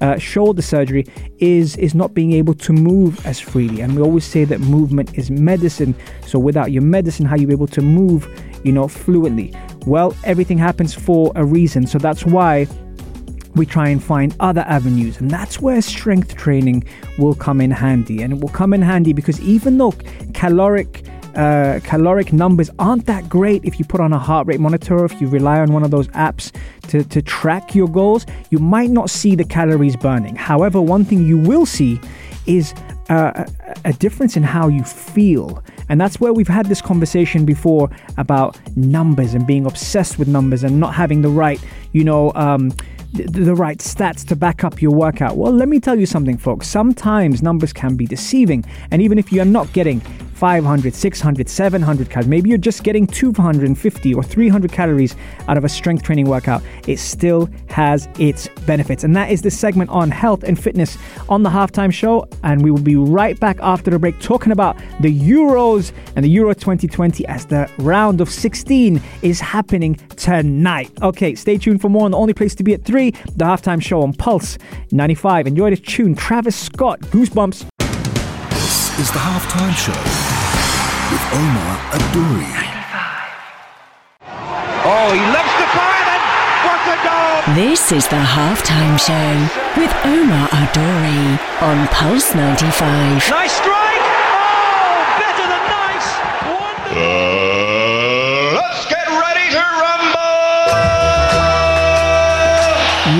uh, 0.00 0.18
shoulder 0.18 0.62
surgery 0.62 1.06
is 1.38 1.76
is 1.76 1.94
not 1.94 2.14
being 2.14 2.32
able 2.32 2.54
to 2.54 2.72
move 2.72 3.24
as 3.26 3.40
freely. 3.40 3.80
And 3.80 3.96
we 3.96 4.02
always 4.02 4.24
say 4.24 4.44
that 4.44 4.60
movement 4.60 5.16
is 5.16 5.30
medicine. 5.30 5.94
So 6.26 6.38
without 6.38 6.72
your 6.72 6.82
medicine, 6.82 7.26
how 7.26 7.36
you 7.36 7.50
able 7.50 7.66
to 7.68 7.82
move, 7.82 8.28
you 8.64 8.72
know, 8.72 8.88
fluently? 8.88 9.54
Well, 9.86 10.14
everything 10.24 10.58
happens 10.58 10.94
for 10.94 11.32
a 11.34 11.44
reason. 11.44 11.86
So 11.86 11.98
that's 11.98 12.24
why 12.26 12.66
we 13.54 13.64
try 13.64 13.88
and 13.88 14.02
find 14.02 14.36
other 14.38 14.62
avenues. 14.68 15.18
And 15.18 15.30
that's 15.30 15.60
where 15.60 15.80
strength 15.80 16.36
training 16.36 16.84
will 17.18 17.34
come 17.34 17.60
in 17.60 17.70
handy. 17.70 18.22
And 18.22 18.34
it 18.34 18.40
will 18.40 18.50
come 18.50 18.74
in 18.74 18.82
handy 18.82 19.14
because 19.14 19.40
even 19.40 19.78
though 19.78 19.92
caloric 20.34 21.04
uh, 21.36 21.80
caloric 21.84 22.32
numbers 22.32 22.70
aren't 22.78 23.06
that 23.06 23.28
great 23.28 23.64
if 23.64 23.78
you 23.78 23.84
put 23.84 24.00
on 24.00 24.12
a 24.12 24.18
heart 24.18 24.46
rate 24.46 24.60
monitor, 24.60 25.04
if 25.04 25.20
you 25.20 25.28
rely 25.28 25.60
on 25.60 25.72
one 25.72 25.82
of 25.82 25.90
those 25.90 26.08
apps 26.08 26.50
to, 26.88 27.04
to 27.04 27.20
track 27.22 27.74
your 27.74 27.88
goals, 27.88 28.26
you 28.50 28.58
might 28.58 28.90
not 28.90 29.10
see 29.10 29.34
the 29.34 29.44
calories 29.44 29.96
burning. 29.96 30.34
However, 30.34 30.80
one 30.80 31.04
thing 31.04 31.26
you 31.26 31.38
will 31.38 31.66
see 31.66 32.00
is 32.46 32.74
uh, 33.08 33.44
a 33.84 33.92
difference 33.92 34.36
in 34.36 34.42
how 34.42 34.68
you 34.68 34.82
feel. 34.82 35.62
And 35.88 36.00
that's 36.00 36.20
where 36.20 36.32
we've 36.32 36.48
had 36.48 36.66
this 36.66 36.80
conversation 36.80 37.44
before 37.44 37.90
about 38.16 38.58
numbers 38.76 39.34
and 39.34 39.46
being 39.46 39.66
obsessed 39.66 40.18
with 40.18 40.28
numbers 40.28 40.64
and 40.64 40.80
not 40.80 40.94
having 40.94 41.22
the 41.22 41.28
right, 41.28 41.60
you 41.92 42.02
know, 42.02 42.32
um, 42.34 42.72
the 43.12 43.54
right 43.54 43.78
stats 43.78 44.26
to 44.26 44.36
back 44.36 44.64
up 44.64 44.82
your 44.82 44.92
workout? 44.92 45.36
Well, 45.36 45.52
let 45.52 45.68
me 45.68 45.80
tell 45.80 45.98
you 45.98 46.06
something, 46.06 46.36
folks. 46.36 46.66
Sometimes 46.66 47.42
numbers 47.42 47.72
can 47.72 47.96
be 47.96 48.06
deceiving. 48.06 48.64
And 48.90 49.00
even 49.00 49.18
if 49.18 49.32
you 49.32 49.40
are 49.40 49.46
not 49.46 49.72
getting 49.72 50.02
500, 50.36 50.94
600, 50.94 51.48
700 51.48 52.10
calories, 52.10 52.28
maybe 52.28 52.50
you're 52.50 52.58
just 52.58 52.82
getting 52.82 53.06
250 53.06 54.14
or 54.14 54.22
300 54.22 54.70
calories 54.70 55.16
out 55.48 55.56
of 55.56 55.64
a 55.64 55.68
strength 55.68 56.02
training 56.02 56.28
workout, 56.28 56.62
it 56.86 56.98
still 56.98 57.48
has 57.68 58.08
its 58.18 58.48
benefits. 58.66 59.02
And 59.02 59.16
that 59.16 59.30
is 59.30 59.42
the 59.42 59.50
segment 59.50 59.90
on 59.90 60.10
health 60.10 60.44
and 60.44 60.62
fitness 60.62 60.98
on 61.28 61.42
the 61.42 61.50
halftime 61.50 61.92
show. 61.92 62.28
And 62.42 62.62
we 62.62 62.70
will 62.70 62.82
be 62.82 62.96
right 62.96 63.38
back 63.40 63.58
after 63.60 63.90
the 63.90 63.98
break 63.98 64.20
talking 64.20 64.52
about 64.52 64.76
the 65.00 65.12
Euros 65.12 65.92
and 66.14 66.24
the 66.24 66.30
Euro 66.30 66.54
2020 66.54 67.26
as 67.26 67.46
the 67.46 67.70
round 67.78 68.20
of 68.20 68.28
16 68.30 69.00
is 69.22 69.40
happening 69.40 69.94
tonight. 70.16 70.90
Okay, 71.02 71.34
stay 71.34 71.56
tuned 71.56 71.80
for 71.80 71.88
more 71.88 72.04
on 72.04 72.10
the 72.10 72.16
only 72.16 72.34
place 72.34 72.54
to 72.56 72.62
be 72.62 72.74
at 72.74 72.84
3, 72.84 73.10
the 73.10 73.44
halftime 73.44 73.82
show 73.82 74.02
on 74.02 74.12
Pulse 74.12 74.58
95. 74.92 75.46
Enjoy 75.46 75.70
the 75.70 75.76
tune 75.76 76.14
Travis 76.14 76.56
Scott, 76.56 77.00
Goosebumps. 77.00 77.66
This 78.50 78.98
is 78.98 79.10
the 79.12 79.18
halftime 79.18 79.74
show 79.74 80.35
with 81.16 81.32
Omar 81.32 81.74
Adouri. 81.96 82.52
Oh, 84.84 85.08
he 85.16 85.22
loves 85.32 85.54
the 85.56 85.68
fire 85.72 86.04
and 86.12 86.24
what 86.66 86.82
a 86.92 86.96
goal! 87.08 87.40
This 87.56 87.88
is 87.90 88.04
the 88.08 88.20
halftime 88.20 89.00
show 89.00 89.32
with 89.80 89.92
Omar 90.04 90.46
Adouri 90.48 91.40
on 91.62 91.88
Pulse 91.88 92.34
95. 92.34 93.30
Nice 93.30 93.52
strike! 93.52 94.04
Oh, 94.28 95.16
better 95.16 95.46
than 95.52 95.64
nice! 95.80 96.08
Wonderful! 96.52 97.00
Uh, 97.00 98.60
let's 98.60 98.84
get 98.92 99.08
ready 99.08 99.48
to 99.56 99.64
rumble! 99.80 100.36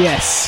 Yes. 0.04 0.45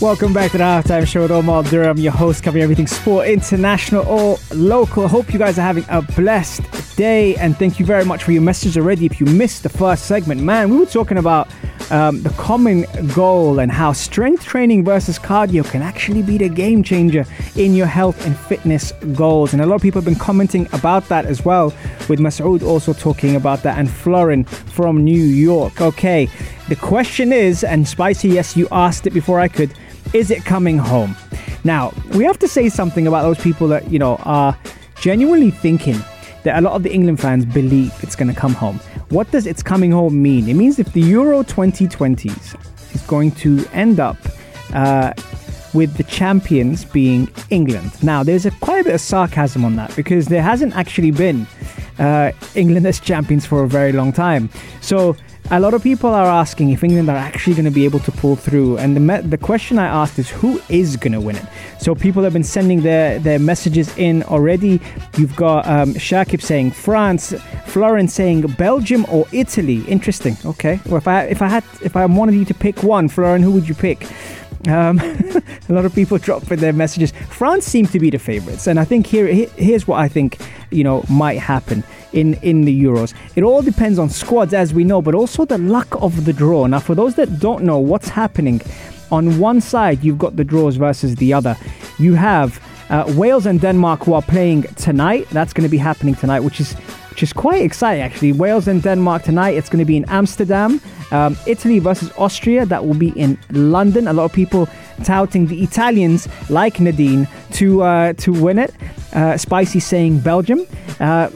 Welcome 0.00 0.32
back 0.32 0.52
to 0.52 0.56
the 0.56 0.64
halftime 0.64 1.06
show 1.06 1.20
with 1.20 1.30
Omar 1.30 1.62
Durham, 1.64 1.98
your 1.98 2.12
host, 2.12 2.42
covering 2.42 2.62
everything 2.62 2.86
sport, 2.86 3.28
international 3.28 4.06
or 4.06 4.38
local. 4.54 5.06
Hope 5.06 5.30
you 5.30 5.38
guys 5.38 5.58
are 5.58 5.62
having 5.62 5.84
a 5.90 6.00
blessed 6.00 6.62
day, 6.96 7.36
and 7.36 7.54
thank 7.58 7.78
you 7.78 7.84
very 7.84 8.06
much 8.06 8.24
for 8.24 8.32
your 8.32 8.40
message 8.40 8.78
already. 8.78 9.04
If 9.04 9.20
you 9.20 9.26
missed 9.26 9.62
the 9.62 9.68
first 9.68 10.06
segment, 10.06 10.40
man, 10.40 10.70
we 10.70 10.78
were 10.78 10.86
talking 10.86 11.18
about 11.18 11.48
um, 11.90 12.22
the 12.22 12.30
common 12.30 12.86
goal 13.14 13.58
and 13.58 13.70
how 13.70 13.92
strength 13.92 14.42
training 14.42 14.86
versus 14.86 15.18
cardio 15.18 15.70
can 15.70 15.82
actually 15.82 16.22
be 16.22 16.38
the 16.38 16.48
game 16.48 16.82
changer 16.82 17.26
in 17.56 17.74
your 17.74 17.86
health 17.86 18.24
and 18.24 18.34
fitness 18.34 18.92
goals. 19.14 19.52
And 19.52 19.60
a 19.60 19.66
lot 19.66 19.74
of 19.74 19.82
people 19.82 20.00
have 20.00 20.06
been 20.06 20.18
commenting 20.18 20.66
about 20.72 21.08
that 21.08 21.26
as 21.26 21.44
well, 21.44 21.74
with 22.08 22.20
Masoud 22.20 22.62
also 22.62 22.94
talking 22.94 23.36
about 23.36 23.62
that, 23.64 23.78
and 23.78 23.90
Florin 23.90 24.44
from 24.44 25.04
New 25.04 25.22
York. 25.22 25.78
Okay, 25.82 26.26
the 26.70 26.76
question 26.76 27.34
is, 27.34 27.64
and 27.64 27.86
Spicy, 27.86 28.30
yes, 28.30 28.56
you 28.56 28.66
asked 28.72 29.06
it 29.06 29.12
before 29.12 29.38
I 29.38 29.48
could 29.48 29.74
is 30.12 30.30
it 30.30 30.44
coming 30.44 30.78
home? 30.78 31.16
Now, 31.64 31.92
we 32.14 32.24
have 32.24 32.38
to 32.40 32.48
say 32.48 32.68
something 32.68 33.06
about 33.06 33.22
those 33.22 33.38
people 33.38 33.68
that, 33.68 33.90
you 33.90 33.98
know, 33.98 34.16
are 34.24 34.58
genuinely 35.00 35.50
thinking 35.50 35.98
that 36.42 36.58
a 36.58 36.60
lot 36.60 36.72
of 36.74 36.82
the 36.82 36.92
England 36.92 37.20
fans 37.20 37.44
believe 37.44 37.92
it's 38.02 38.16
going 38.16 38.32
to 38.32 38.38
come 38.38 38.54
home. 38.54 38.78
What 39.10 39.30
does 39.30 39.46
it's 39.46 39.62
coming 39.62 39.92
home 39.92 40.20
mean? 40.22 40.48
It 40.48 40.54
means 40.54 40.78
if 40.78 40.92
the 40.92 41.00
Euro 41.02 41.42
2020s 41.42 42.94
is 42.94 43.02
going 43.02 43.32
to 43.32 43.64
end 43.72 44.00
up 44.00 44.16
uh, 44.72 45.12
with 45.74 45.96
the 45.96 46.04
champions 46.04 46.84
being 46.84 47.28
England. 47.50 48.02
Now, 48.02 48.22
there's 48.22 48.46
a 48.46 48.50
quite 48.52 48.80
a 48.80 48.84
bit 48.84 48.94
of 48.94 49.00
sarcasm 49.00 49.64
on 49.64 49.76
that 49.76 49.94
because 49.94 50.26
there 50.26 50.42
hasn't 50.42 50.74
actually 50.76 51.10
been 51.10 51.46
uh, 51.98 52.32
England 52.54 52.86
as 52.86 52.98
champions 52.98 53.46
for 53.46 53.62
a 53.62 53.68
very 53.68 53.92
long 53.92 54.12
time. 54.12 54.48
So 54.80 55.16
a 55.50 55.58
lot 55.58 55.74
of 55.74 55.82
people 55.82 56.10
are 56.10 56.26
asking 56.26 56.70
if 56.70 56.84
England 56.84 57.08
are 57.08 57.16
actually 57.16 57.54
going 57.54 57.64
to 57.64 57.70
be 57.70 57.84
able 57.84 57.98
to 58.00 58.12
pull 58.12 58.36
through. 58.36 58.78
And 58.78 58.94
the, 58.94 59.00
me- 59.00 59.20
the 59.20 59.38
question 59.38 59.78
I 59.78 59.86
asked 59.86 60.18
is 60.18 60.30
who 60.30 60.60
is 60.68 60.96
going 60.96 61.12
to 61.12 61.20
win 61.20 61.36
it? 61.36 61.44
So 61.80 61.94
people 61.94 62.22
have 62.22 62.32
been 62.32 62.44
sending 62.44 62.82
their, 62.82 63.18
their 63.18 63.38
messages 63.38 63.96
in 63.96 64.22
already. 64.24 64.80
You've 65.16 65.34
got 65.36 65.66
um, 65.66 65.94
Shakib 65.94 66.40
saying 66.40 66.72
France, 66.72 67.34
Florence 67.66 68.14
saying 68.14 68.42
Belgium 68.58 69.06
or 69.08 69.26
Italy. 69.32 69.82
Interesting. 69.88 70.36
Okay. 70.44 70.80
Well, 70.86 70.98
if 70.98 71.08
I 71.08 71.24
if 71.24 71.42
I 71.42 71.48
had 71.48 71.64
if 71.82 71.96
I 71.96 72.06
wanted 72.06 72.34
you 72.34 72.44
to 72.44 72.54
pick 72.54 72.82
one, 72.82 73.08
Florence, 73.08 73.44
who 73.44 73.50
would 73.52 73.68
you 73.68 73.74
pick? 73.74 74.06
Um, 74.68 74.98
a 75.68 75.72
lot 75.72 75.84
of 75.84 75.94
people 75.94 76.18
drop 76.26 76.50
in 76.50 76.60
their 76.60 76.72
messages. 76.72 77.12
France 77.30 77.64
seem 77.64 77.86
to 77.86 77.98
be 77.98 78.10
the 78.10 78.18
favourites, 78.18 78.66
and 78.66 78.78
I 78.78 78.84
think 78.84 79.06
here 79.06 79.26
here's 79.26 79.86
what 79.86 79.98
I 79.98 80.08
think 80.08 80.38
you 80.70 80.84
know 80.84 81.04
might 81.08 81.38
happen 81.38 81.82
in 82.12 82.34
in 82.42 82.62
the 82.62 82.84
Euros. 82.84 83.14
It 83.36 83.42
all 83.42 83.62
depends 83.62 83.98
on 83.98 84.10
squads, 84.10 84.52
as 84.52 84.74
we 84.74 84.84
know, 84.84 85.00
but 85.00 85.14
also 85.14 85.44
the 85.44 85.58
luck 85.58 85.88
of 86.02 86.24
the 86.24 86.32
draw. 86.32 86.66
Now, 86.66 86.80
for 86.80 86.94
those 86.94 87.14
that 87.14 87.38
don't 87.38 87.64
know 87.64 87.78
what's 87.78 88.08
happening, 88.08 88.60
on 89.10 89.38
one 89.38 89.60
side 89.60 90.04
you've 90.04 90.18
got 90.18 90.36
the 90.36 90.44
draws 90.44 90.76
versus 90.76 91.16
the 91.16 91.32
other. 91.32 91.56
You 91.98 92.14
have 92.14 92.60
uh, 92.90 93.04
Wales 93.16 93.46
and 93.46 93.60
Denmark 93.60 94.04
who 94.04 94.14
are 94.14 94.22
playing 94.22 94.62
tonight. 94.76 95.28
That's 95.30 95.52
going 95.52 95.64
to 95.64 95.70
be 95.70 95.78
happening 95.78 96.14
tonight, 96.14 96.40
which 96.40 96.60
is 96.60 96.76
which 97.10 97.22
is 97.22 97.32
quite 97.32 97.62
exciting 97.62 98.02
actually. 98.02 98.32
Wales 98.32 98.68
and 98.68 98.82
Denmark 98.82 99.22
tonight. 99.22 99.50
It's 99.50 99.68
going 99.68 99.80
to 99.80 99.84
be 99.84 99.96
in 99.96 100.04
Amsterdam. 100.08 100.80
Um, 101.10 101.36
Italy 101.46 101.80
versus 101.80 102.10
Austria. 102.16 102.64
That 102.66 102.86
will 102.86 102.94
be 102.94 103.10
in 103.10 103.38
London. 103.50 104.08
A 104.08 104.12
lot 104.12 104.24
of 104.24 104.32
people 104.32 104.68
touting 105.04 105.46
the 105.46 105.62
Italians 105.62 106.28
like 106.48 106.80
Nadine 106.80 107.26
to 107.52 107.82
uh, 107.82 108.12
to 108.14 108.32
win 108.32 108.58
it. 108.58 108.74
Uh, 109.12 109.36
Spicy 109.36 109.80
saying 109.80 110.20
Belgium. 110.20 110.66
Uh, 111.00 111.30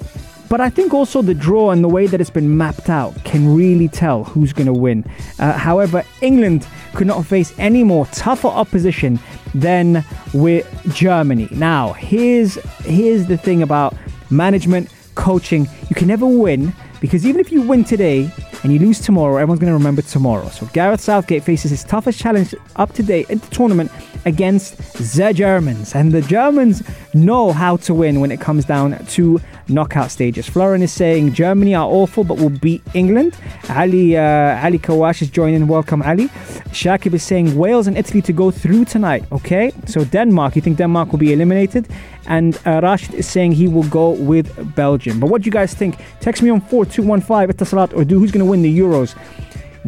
but 0.49 0.61
I 0.61 0.71
think 0.71 0.95
also 0.95 1.23
the 1.23 1.35
draw 1.35 1.71
and 1.73 1.83
the 1.83 1.89
way 1.89 2.07
that 2.07 2.21
it's 2.21 2.31
been 2.31 2.57
mapped 2.57 2.89
out 2.89 3.25
can 3.25 3.57
really 3.57 3.89
tell 3.89 4.25
who's 4.25 4.53
going 4.53 4.67
to 4.67 4.73
win. 4.73 5.05
Uh, 5.39 5.53
however, 5.53 6.05
England 6.21 6.69
could 6.95 7.07
not 7.09 7.27
face 7.27 7.53
any 7.59 7.83
more 7.83 8.07
tougher 8.13 8.49
opposition 8.49 9.19
than 9.55 10.05
with 10.33 10.65
Germany. 10.95 11.49
Now, 11.51 11.95
here's 11.95 12.55
here's 12.85 13.27
the 13.27 13.37
thing 13.37 13.63
about 13.63 13.97
management, 14.31 14.91
coaching. 15.15 15.69
You 15.89 15.97
can 15.97 16.09
never 16.09 16.27
win 16.27 16.73
because 17.01 17.27
even 17.27 17.41
if 17.41 17.53
you 17.53 17.63
win 17.63 17.85
today 17.85 18.31
and 18.63 18.73
you 18.73 18.79
lose 18.79 19.01
tomorrow, 19.01 19.37
everyone's 19.37 19.61
going 19.61 19.71
to 19.71 19.77
remember 19.77 20.03
tomorrow. 20.03 20.49
So 20.49 20.67
Gareth 20.73 21.01
Southgate 21.01 21.43
faces 21.43 21.71
his 21.71 21.85
toughest 21.85 22.19
challenge 22.19 22.55
up 22.77 22.93
to 22.95 23.03
date 23.03 23.31
in 23.31 23.39
the 23.39 23.47
tournament 23.49 23.91
against 24.25 24.77
the 25.17 25.33
Germans. 25.33 25.95
And 25.95 26.13
the 26.13 26.23
Germans 26.23 26.83
know 27.15 27.53
how 27.53 27.77
to 27.79 27.95
win 27.95 28.21
when 28.21 28.31
it 28.31 28.41
comes 28.41 28.65
down 28.65 29.05
to 29.07 29.41
knockout 29.69 30.11
stages. 30.11 30.49
Florin 30.49 30.83
is 30.83 30.93
saying 30.93 31.33
Germany 31.33 31.75
are 31.75 31.87
awful 31.87 32.25
but 32.25 32.39
will 32.39 32.51
beat 32.51 32.83
England. 32.95 33.37
Ali 33.71 34.17
uh, 34.17 34.65
Ali 34.65 34.79
Kawash 34.79 35.23
is 35.23 35.31
joining. 35.31 35.67
Welcome, 35.67 36.03
Ali. 36.03 36.29
Shakib 36.73 37.15
is 37.15 37.23
saying 37.23 37.57
Wales 37.57 37.87
and 37.87 37.97
Italy 37.97 38.23
to 38.23 38.33
go 38.33 38.51
through 38.51 38.85
tonight. 38.85 39.25
Okay, 39.33 39.73
so 39.87 40.05
Denmark. 40.05 40.57
You 40.57 40.63
think 40.63 40.79
Denmark 40.79 41.13
will 41.13 41.19
be 41.19 41.33
eliminated? 41.33 41.89
And 42.27 42.59
uh, 42.67 42.81
Rashid 42.83 43.15
is 43.15 43.29
saying 43.29 43.53
he 43.53 43.69
will 43.69 43.85
go 43.85 44.11
with 44.11 44.75
Belgium. 44.75 45.21
But 45.21 45.29
what 45.29 45.43
do 45.43 45.47
you 45.47 45.53
guys 45.53 45.75
think? 45.75 45.97
Text 46.21 46.43
me 46.43 46.51
on 46.51 46.61
4215 46.63 47.55
Etisalat 47.55 47.97
or 47.97 48.05
do 48.05 48.19
who's 48.19 48.33
going 48.33 48.45
to 48.45 48.51
win 48.51 48.63
the 48.63 48.79
Euros. 48.79 49.15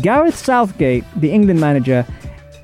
Gareth 0.00 0.36
Southgate, 0.36 1.04
the 1.16 1.30
England 1.30 1.58
manager, 1.60 2.04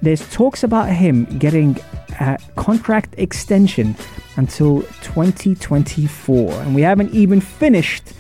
there's 0.03 0.29
talks 0.33 0.65
about 0.65 0.89
him 0.89 1.25
getting 1.39 1.79
a 2.21 2.39
contract 2.57 3.15
extension 3.17 3.97
until 4.37 4.83
2024. 5.03 6.53
And 6.53 6.75
we 6.75 6.83
haven't 6.83 7.15
even 7.15 7.41
finished 7.41 8.13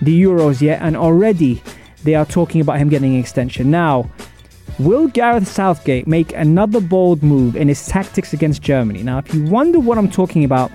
the 0.00 0.20
Euros 0.20 0.60
yet, 0.60 0.80
and 0.82 0.96
already 0.96 1.62
they 2.04 2.14
are 2.14 2.24
talking 2.24 2.60
about 2.60 2.78
him 2.78 2.88
getting 2.88 3.14
an 3.14 3.20
extension. 3.20 3.70
Now, 3.70 4.10
will 4.78 5.08
Gareth 5.08 5.46
Southgate 5.46 6.06
make 6.06 6.32
another 6.32 6.80
bold 6.80 7.22
move 7.22 7.54
in 7.54 7.68
his 7.68 7.86
tactics 7.86 8.32
against 8.32 8.62
Germany? 8.62 9.02
Now, 9.02 9.18
if 9.18 9.32
you 9.32 9.44
wonder 9.44 9.78
what 9.78 9.98
I'm 9.98 10.10
talking 10.10 10.44
about, 10.44 10.72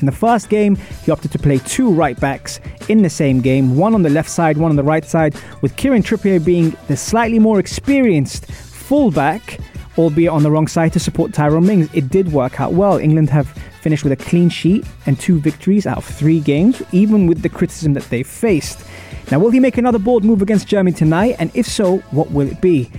in 0.00 0.06
the 0.06 0.12
first 0.12 0.48
game, 0.48 0.76
he 1.04 1.10
opted 1.10 1.32
to 1.32 1.40
play 1.40 1.58
two 1.58 1.90
right 1.90 2.18
backs 2.20 2.60
in 2.88 3.02
the 3.02 3.10
same 3.10 3.40
game, 3.40 3.76
one 3.76 3.94
on 3.94 4.02
the 4.02 4.10
left 4.10 4.30
side, 4.30 4.56
one 4.56 4.70
on 4.70 4.76
the 4.76 4.82
right 4.84 5.04
side, 5.04 5.34
with 5.60 5.74
Kieran 5.76 6.02
Trippier 6.02 6.44
being 6.44 6.76
the 6.86 6.96
slightly 6.96 7.40
more 7.40 7.58
experienced 7.58 8.46
fullback, 8.88 9.60
albeit 9.98 10.30
on 10.30 10.42
the 10.42 10.50
wrong 10.50 10.66
side 10.66 10.94
to 10.94 10.98
support 10.98 11.34
Tyrone 11.34 11.66
Mings. 11.66 11.90
It 11.92 12.08
did 12.08 12.32
work 12.32 12.58
out 12.58 12.72
well. 12.72 12.96
England 12.96 13.28
have 13.28 13.46
finished 13.82 14.02
with 14.02 14.12
a 14.12 14.16
clean 14.16 14.48
sheet 14.48 14.82
and 15.04 15.20
two 15.20 15.38
victories 15.38 15.86
out 15.86 15.98
of 15.98 16.06
three 16.06 16.40
games, 16.40 16.82
even 16.90 17.26
with 17.26 17.42
the 17.42 17.50
criticism 17.50 17.92
that 17.92 18.04
they 18.04 18.22
faced. 18.22 18.82
Now, 19.30 19.40
will 19.40 19.50
he 19.50 19.60
make 19.60 19.76
another 19.76 19.98
bold 19.98 20.24
move 20.24 20.40
against 20.40 20.68
Germany 20.68 20.96
tonight? 20.96 21.36
And 21.38 21.50
if 21.54 21.66
so, 21.66 21.98
what 22.12 22.30
will 22.30 22.48
it 22.48 22.62
be? 22.62 22.90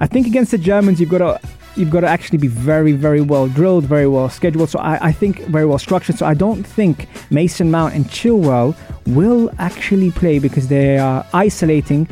I 0.00 0.08
think 0.08 0.26
against 0.26 0.50
the 0.50 0.58
Germans, 0.58 0.98
you've 0.98 1.10
got 1.10 1.18
to 1.18 1.40
you've 1.76 1.90
got 1.90 2.00
to 2.00 2.08
actually 2.08 2.38
be 2.38 2.48
very, 2.48 2.92
very 2.92 3.20
well 3.20 3.48
drilled, 3.48 3.84
very 3.84 4.06
well 4.06 4.28
scheduled. 4.28 4.70
So 4.70 4.78
I, 4.78 5.08
I, 5.08 5.12
think 5.12 5.40
very 5.46 5.66
well 5.66 5.78
structured. 5.78 6.18
So 6.18 6.26
I 6.26 6.34
don't 6.34 6.64
think 6.64 7.08
Mason 7.30 7.70
Mount 7.70 7.94
and 7.94 8.06
Chilwell 8.06 8.76
will 9.06 9.50
actually 9.58 10.10
play 10.10 10.38
because 10.38 10.68
they 10.68 10.98
are 10.98 11.24
isolating 11.32 12.08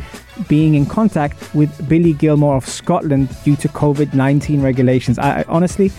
being 0.47 0.75
in 0.75 0.87
contact 0.87 1.55
with 1.55 1.89
Billy 1.89 2.13
Gilmour 2.13 2.57
of 2.57 2.67
Scotland 2.67 3.29
due 3.45 3.57
to 3.57 3.69
COVID 3.69 4.15
19 4.15 4.63
regulations. 4.63 5.19
I, 5.19 5.41
I 5.41 5.45
honestly, 5.49 5.91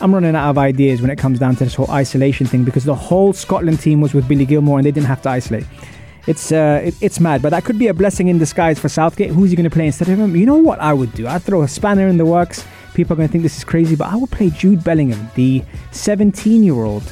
I'm 0.00 0.14
running 0.14 0.36
out 0.36 0.50
of 0.50 0.58
ideas 0.58 1.00
when 1.00 1.10
it 1.10 1.18
comes 1.18 1.38
down 1.38 1.56
to 1.56 1.64
this 1.64 1.74
whole 1.74 1.90
isolation 1.90 2.46
thing 2.46 2.64
because 2.64 2.84
the 2.84 2.94
whole 2.94 3.32
Scotland 3.32 3.80
team 3.80 4.00
was 4.00 4.14
with 4.14 4.28
Billy 4.28 4.46
Gilmour 4.46 4.78
and 4.78 4.86
they 4.86 4.90
didn't 4.90 5.08
have 5.08 5.22
to 5.22 5.30
isolate. 5.30 5.64
It's 6.26 6.52
uh, 6.52 6.82
it, 6.84 6.94
it's 7.00 7.18
mad, 7.18 7.40
but 7.40 7.50
that 7.50 7.64
could 7.64 7.78
be 7.78 7.88
a 7.88 7.94
blessing 7.94 8.28
in 8.28 8.38
disguise 8.38 8.78
for 8.78 8.88
Southgate. 8.88 9.30
Who's 9.30 9.50
he 9.50 9.56
going 9.56 9.68
to 9.68 9.74
play 9.74 9.86
instead 9.86 10.08
of 10.08 10.18
him? 10.18 10.36
You 10.36 10.46
know 10.46 10.56
what 10.56 10.78
I 10.78 10.92
would 10.92 11.12
do? 11.14 11.26
I'd 11.26 11.42
throw 11.42 11.62
a 11.62 11.68
spanner 11.68 12.06
in 12.08 12.18
the 12.18 12.26
works. 12.26 12.64
People 12.94 13.14
are 13.14 13.16
going 13.16 13.28
to 13.28 13.32
think 13.32 13.42
this 13.42 13.56
is 13.56 13.64
crazy, 13.64 13.96
but 13.96 14.08
I 14.08 14.16
would 14.16 14.30
play 14.30 14.50
Jude 14.50 14.82
Bellingham, 14.82 15.30
the 15.34 15.62
17 15.92 16.62
year 16.62 16.74
old. 16.74 17.02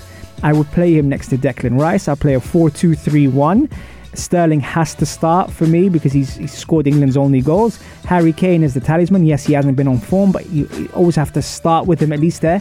I 0.42 0.52
would 0.52 0.66
play 0.68 0.94
him 0.94 1.08
next 1.08 1.28
to 1.28 1.38
Declan 1.38 1.80
Rice. 1.80 2.08
I'll 2.08 2.16
play 2.16 2.34
a 2.34 2.40
4 2.40 2.70
2 2.70 2.94
3 2.94 3.28
1. 3.28 3.68
Sterling 4.14 4.60
has 4.60 4.94
to 4.96 5.06
start 5.06 5.50
for 5.50 5.66
me 5.66 5.88
because 5.88 6.12
he's, 6.12 6.34
he's 6.34 6.52
scored 6.52 6.86
England's 6.86 7.16
only 7.16 7.40
goals. 7.40 7.80
Harry 8.04 8.32
Kane 8.32 8.62
is 8.62 8.74
the 8.74 8.80
talisman. 8.80 9.24
Yes, 9.24 9.44
he 9.44 9.52
hasn't 9.52 9.76
been 9.76 9.88
on 9.88 9.98
form, 9.98 10.32
but 10.32 10.48
you, 10.50 10.68
you 10.76 10.88
always 10.94 11.14
have 11.16 11.32
to 11.34 11.42
start 11.42 11.86
with 11.86 12.00
him 12.00 12.12
at 12.12 12.20
least 12.20 12.40
there. 12.40 12.60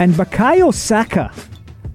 And 0.00 0.14
Bukayo 0.14 0.72
Saka, 0.72 1.32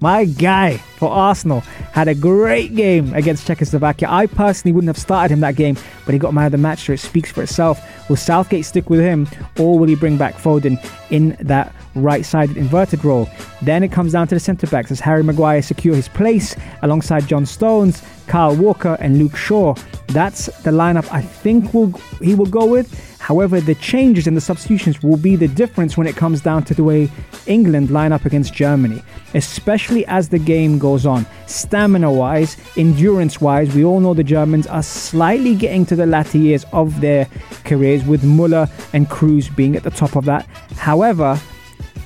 my 0.00 0.24
guy 0.24 0.78
for 0.96 1.10
Arsenal, 1.10 1.60
had 1.92 2.08
a 2.08 2.14
great 2.14 2.74
game 2.74 3.12
against 3.14 3.46
Czechoslovakia. 3.46 4.08
I 4.10 4.26
personally 4.26 4.72
wouldn't 4.72 4.88
have 4.88 4.98
started 4.98 5.32
him 5.32 5.40
that 5.40 5.56
game, 5.56 5.76
but 6.04 6.12
he 6.12 6.18
got 6.18 6.34
man 6.34 6.46
of 6.46 6.52
the 6.52 6.58
match, 6.58 6.86
so 6.86 6.92
it 6.92 7.00
speaks 7.00 7.30
for 7.30 7.42
itself. 7.42 7.80
Will 8.08 8.16
Southgate 8.16 8.64
stick 8.64 8.90
with 8.90 9.00
him, 9.00 9.28
or 9.58 9.78
will 9.78 9.88
he 9.88 9.94
bring 9.94 10.16
back 10.16 10.34
Foden 10.34 10.78
in 11.10 11.36
that 11.40 11.74
right 11.94 12.24
sided 12.24 12.56
inverted 12.56 13.04
role? 13.04 13.28
Then 13.62 13.82
it 13.82 13.92
comes 13.92 14.12
down 14.12 14.28
to 14.28 14.34
the 14.34 14.40
centre 14.40 14.66
backs 14.66 14.90
as 14.90 15.00
Harry 15.00 15.22
Maguire 15.22 15.62
secure 15.62 15.94
his 15.94 16.08
place 16.08 16.56
alongside 16.82 17.26
John 17.26 17.44
Stones, 17.44 18.02
Kyle 18.26 18.56
Walker, 18.56 18.96
and 19.00 19.18
Luke 19.18 19.36
Shaw. 19.36 19.74
That's 20.08 20.46
the 20.62 20.70
lineup 20.70 21.12
I 21.12 21.22
think 21.22 21.74
will 21.74 21.92
he 22.20 22.34
will 22.34 22.46
go 22.46 22.64
with. 22.64 23.18
However, 23.20 23.60
the 23.60 23.74
changes 23.76 24.26
and 24.26 24.36
the 24.36 24.40
substitutions 24.40 25.02
will 25.02 25.16
be 25.16 25.36
the 25.36 25.46
difference 25.46 25.96
when 25.96 26.06
it 26.06 26.16
comes 26.16 26.40
down 26.40 26.64
to 26.64 26.74
the 26.74 26.82
way 26.82 27.10
England 27.46 27.90
line 27.90 28.12
up 28.12 28.24
against 28.24 28.54
Germany, 28.54 29.02
especially 29.34 30.06
as 30.06 30.28
the 30.28 30.38
game 30.38 30.78
goes 30.78 31.06
on. 31.06 31.26
Stamina 31.46 32.12
wise, 32.12 32.56
endurance 32.76 33.40
wise, 33.40 33.74
we 33.74 33.84
all 33.84 34.00
know 34.00 34.14
the 34.14 34.24
Germans 34.24 34.66
are 34.66 34.82
slightly 34.82 35.54
getting 35.54 35.84
to 35.86 35.96
the 35.96 36.06
latter 36.06 36.38
years 36.38 36.64
of 36.72 37.00
their 37.00 37.26
careers, 37.64 38.04
with 38.04 38.24
Muller 38.24 38.68
and 38.92 39.08
Kroos 39.08 39.54
being 39.54 39.76
at 39.76 39.82
the 39.82 39.90
top 39.90 40.16
of 40.16 40.24
that. 40.24 40.46
However, 40.76 41.40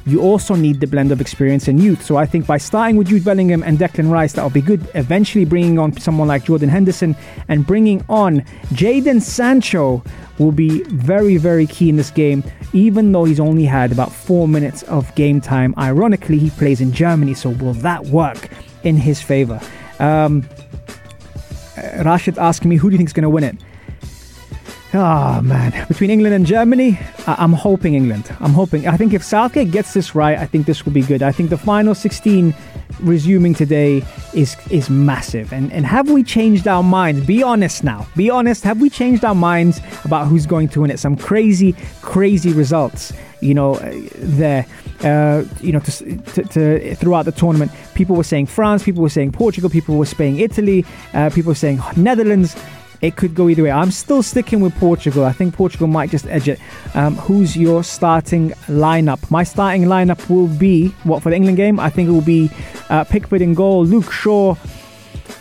you 0.06 0.20
also 0.20 0.54
need 0.54 0.80
the 0.80 0.86
blend 0.86 1.12
of 1.12 1.20
experience 1.20 1.66
and 1.68 1.82
youth. 1.82 2.02
So 2.02 2.16
I 2.16 2.26
think 2.26 2.46
by 2.46 2.58
starting 2.58 2.96
with 2.96 3.08
Jude 3.08 3.24
Bellingham 3.24 3.62
and 3.62 3.78
Declan 3.78 4.10
Rice, 4.10 4.34
that'll 4.34 4.50
be 4.50 4.60
good. 4.60 4.86
Eventually 4.94 5.44
bringing 5.44 5.78
on 5.78 5.96
someone 5.98 6.28
like 6.28 6.44
Jordan 6.44 6.68
Henderson 6.68 7.16
and 7.48 7.66
bringing 7.66 8.04
on 8.08 8.40
Jadon 8.72 9.22
Sancho 9.22 10.02
will 10.38 10.52
be 10.52 10.82
very, 10.84 11.36
very 11.36 11.66
key 11.66 11.88
in 11.88 11.96
this 11.96 12.10
game, 12.10 12.44
even 12.72 13.12
though 13.12 13.24
he's 13.24 13.40
only 13.40 13.64
had 13.64 13.92
about 13.92 14.12
four 14.12 14.46
minutes 14.46 14.82
of 14.84 15.14
game 15.14 15.40
time. 15.40 15.74
Ironically, 15.78 16.38
he 16.38 16.50
plays 16.50 16.80
in 16.80 16.92
Germany, 16.92 17.34
so 17.34 17.50
will 17.50 17.74
that 17.74 18.04
work 18.06 18.50
in 18.82 18.96
his 18.96 19.22
favor? 19.22 19.60
Um, 20.00 20.46
Rashid 22.04 22.38
asking 22.38 22.68
me, 22.68 22.76
who 22.76 22.90
do 22.90 22.94
you 22.94 22.98
think 22.98 23.08
is 23.08 23.12
going 23.12 23.22
to 23.22 23.30
win 23.30 23.44
it? 23.44 23.56
Oh 24.96 25.40
man, 25.42 25.72
between 25.88 26.08
England 26.08 26.36
and 26.36 26.46
Germany, 26.46 26.96
I- 27.26 27.42
am 27.42 27.52
hoping 27.52 27.94
England. 27.94 28.32
I'm 28.38 28.52
hoping. 28.52 28.86
I 28.86 28.96
think 28.96 29.12
if 29.12 29.24
Southgate 29.24 29.72
gets 29.72 29.92
this 29.92 30.14
right, 30.14 30.38
I 30.38 30.46
think 30.46 30.66
this 30.66 30.84
will 30.84 30.92
be 30.92 31.02
good. 31.02 31.20
I 31.20 31.32
think 31.32 31.50
the 31.50 31.58
final 31.58 31.96
16 31.96 32.54
resuming 33.00 33.54
today 33.54 34.04
is 34.34 34.56
is 34.70 34.88
massive. 34.88 35.52
And 35.52 35.72
and 35.72 35.84
have 35.84 36.08
we 36.08 36.22
changed 36.22 36.68
our 36.68 36.84
minds? 36.84 37.26
Be 37.26 37.42
honest 37.42 37.82
now. 37.82 38.06
Be 38.14 38.30
honest. 38.30 38.62
Have 38.62 38.80
we 38.80 38.88
changed 38.88 39.24
our 39.24 39.34
minds 39.34 39.80
about 40.04 40.28
who's 40.28 40.46
going 40.46 40.68
to 40.68 40.82
win 40.82 40.92
it? 40.92 41.00
Some 41.00 41.16
crazy, 41.16 41.74
crazy 42.00 42.52
results. 42.52 43.12
You 43.40 43.54
know, 43.54 43.74
uh, 43.74 43.92
there. 44.14 44.64
Uh, 45.02 45.44
you 45.60 45.70
know, 45.72 45.80
to, 45.80 46.16
to, 46.16 46.42
to, 46.44 46.94
throughout 46.94 47.24
the 47.24 47.32
tournament, 47.32 47.70
people 47.94 48.16
were 48.16 48.24
saying 48.24 48.46
France, 48.46 48.82
people 48.84 49.02
were 49.02 49.10
saying 49.10 49.32
Portugal, 49.32 49.68
people 49.68 49.98
were 49.98 50.06
saying 50.06 50.38
Italy, 50.38 50.86
uh, 51.12 51.28
people 51.28 51.50
were 51.50 51.54
saying 51.54 51.78
Netherlands 51.94 52.56
it 53.00 53.16
could 53.16 53.34
go 53.34 53.48
either 53.48 53.62
way. 53.62 53.70
I'm 53.70 53.90
still 53.90 54.22
sticking 54.22 54.60
with 54.60 54.74
Portugal. 54.76 55.24
I 55.24 55.32
think 55.32 55.54
Portugal 55.54 55.86
might 55.86 56.10
just 56.10 56.26
edge 56.26 56.48
it. 56.48 56.58
Um, 56.94 57.16
who's 57.16 57.56
your 57.56 57.84
starting 57.84 58.50
lineup? 58.66 59.30
My 59.30 59.44
starting 59.44 59.84
lineup 59.84 60.28
will 60.28 60.48
be 60.48 60.88
what 61.04 61.22
for 61.22 61.30
the 61.30 61.36
England 61.36 61.56
game? 61.56 61.78
I 61.80 61.90
think 61.90 62.08
it 62.08 62.12
will 62.12 62.20
be 62.20 62.50
uh, 62.90 63.04
Pickford 63.04 63.42
in 63.42 63.54
goal, 63.54 63.84
Luke 63.84 64.12
Shaw. 64.12 64.56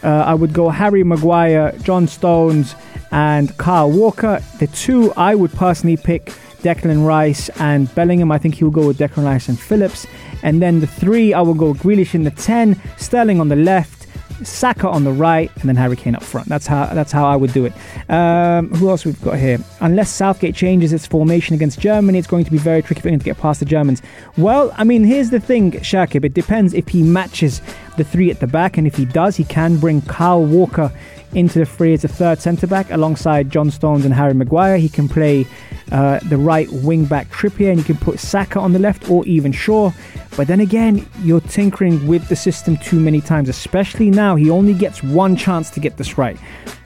Uh, 0.03 0.07
I 0.07 0.33
would 0.33 0.53
go 0.53 0.69
Harry 0.69 1.03
Maguire, 1.03 1.73
John 1.81 2.07
Stones, 2.07 2.75
and 3.11 3.55
Kyle 3.57 3.91
Walker. 3.91 4.41
The 4.59 4.67
two 4.67 5.13
I 5.15 5.35
would 5.35 5.51
personally 5.53 5.97
pick 5.97 6.33
Declan 6.63 7.05
Rice 7.05 7.49
and 7.59 7.93
Bellingham. 7.93 8.31
I 8.31 8.37
think 8.37 8.55
he 8.55 8.63
will 8.63 8.71
go 8.71 8.87
with 8.87 8.97
Declan 8.97 9.25
Rice 9.25 9.49
and 9.49 9.59
Phillips. 9.59 10.07
And 10.41 10.61
then 10.61 10.79
the 10.79 10.87
three, 10.87 11.33
I 11.33 11.41
will 11.41 11.53
go 11.53 11.73
Grealish 11.73 12.15
in 12.15 12.23
the 12.23 12.31
10, 12.31 12.81
Sterling 12.97 13.39
on 13.39 13.49
the 13.49 13.55
left, 13.55 14.02
Saka 14.43 14.87
on 14.87 15.03
the 15.03 15.11
right, 15.11 15.51
and 15.55 15.63
then 15.63 15.75
Harry 15.75 15.95
Kane 15.95 16.15
up 16.15 16.23
front. 16.23 16.47
That's 16.47 16.67
how 16.67 16.85
that's 16.87 17.11
how 17.11 17.25
I 17.25 17.35
would 17.35 17.53
do 17.53 17.65
it. 17.65 17.73
Um, 18.09 18.69
who 18.69 18.89
else 18.89 19.05
we've 19.05 19.21
got 19.21 19.37
here? 19.37 19.59
Unless 19.79 20.09
Southgate 20.11 20.55
changes 20.55 20.93
its 20.93 21.05
formation 21.05 21.55
against 21.55 21.79
Germany, 21.79 22.17
it's 22.17 22.27
going 22.27 22.45
to 22.45 22.51
be 22.51 22.57
very 22.57 22.81
tricky 22.81 23.01
for 23.01 23.09
him 23.09 23.19
to 23.19 23.25
get 23.25 23.37
past 23.37 23.59
the 23.59 23.65
Germans. 23.65 24.01
Well, 24.37 24.73
I 24.77 24.83
mean, 24.83 25.03
here's 25.03 25.29
the 25.29 25.39
thing, 25.39 25.71
Shakib. 25.71 26.25
It 26.25 26.33
depends 26.33 26.73
if 26.73 26.87
he 26.89 27.03
matches 27.03 27.61
the 27.93 28.03
three 28.03 28.31
at 28.31 28.39
the 28.39 28.47
back, 28.47 28.77
and 28.77 28.87
if 28.87 28.95
he 28.95 29.05
does, 29.05 29.35
he 29.35 29.43
can 29.43 29.77
bring 29.77 30.01
Kyle 30.01 30.43
Walker 30.43 30.91
into 31.35 31.59
the 31.59 31.65
fray 31.65 31.93
as 31.93 32.03
a 32.03 32.07
third 32.07 32.39
centre 32.39 32.67
back 32.67 32.91
alongside 32.91 33.49
John 33.49 33.71
Stones 33.71 34.05
and 34.05 34.13
Harry 34.13 34.33
Maguire. 34.33 34.77
He 34.77 34.89
can 34.89 35.09
play 35.09 35.47
uh, 35.91 36.19
the 36.29 36.37
right 36.37 36.69
wing 36.71 37.05
back 37.05 37.29
Trippier, 37.29 37.69
and 37.69 37.77
you 37.77 37.83
can 37.83 37.97
put 37.97 38.19
Saka 38.19 38.59
on 38.59 38.73
the 38.73 38.79
left 38.79 39.09
or 39.09 39.25
even 39.25 39.51
Shaw. 39.51 39.91
But 40.35 40.47
then 40.47 40.59
again, 40.59 41.07
you're 41.21 41.41
tinkering 41.41 42.07
with 42.07 42.27
the 42.27 42.35
system 42.35 42.77
too 42.77 42.99
many 42.99 43.21
times, 43.21 43.49
especially 43.49 44.09
now. 44.09 44.35
He 44.35 44.49
only 44.49 44.73
gets 44.73 45.03
one 45.03 45.35
chance 45.35 45.69
to 45.71 45.79
get 45.79 45.97
this 45.97 46.17
right. 46.17 46.37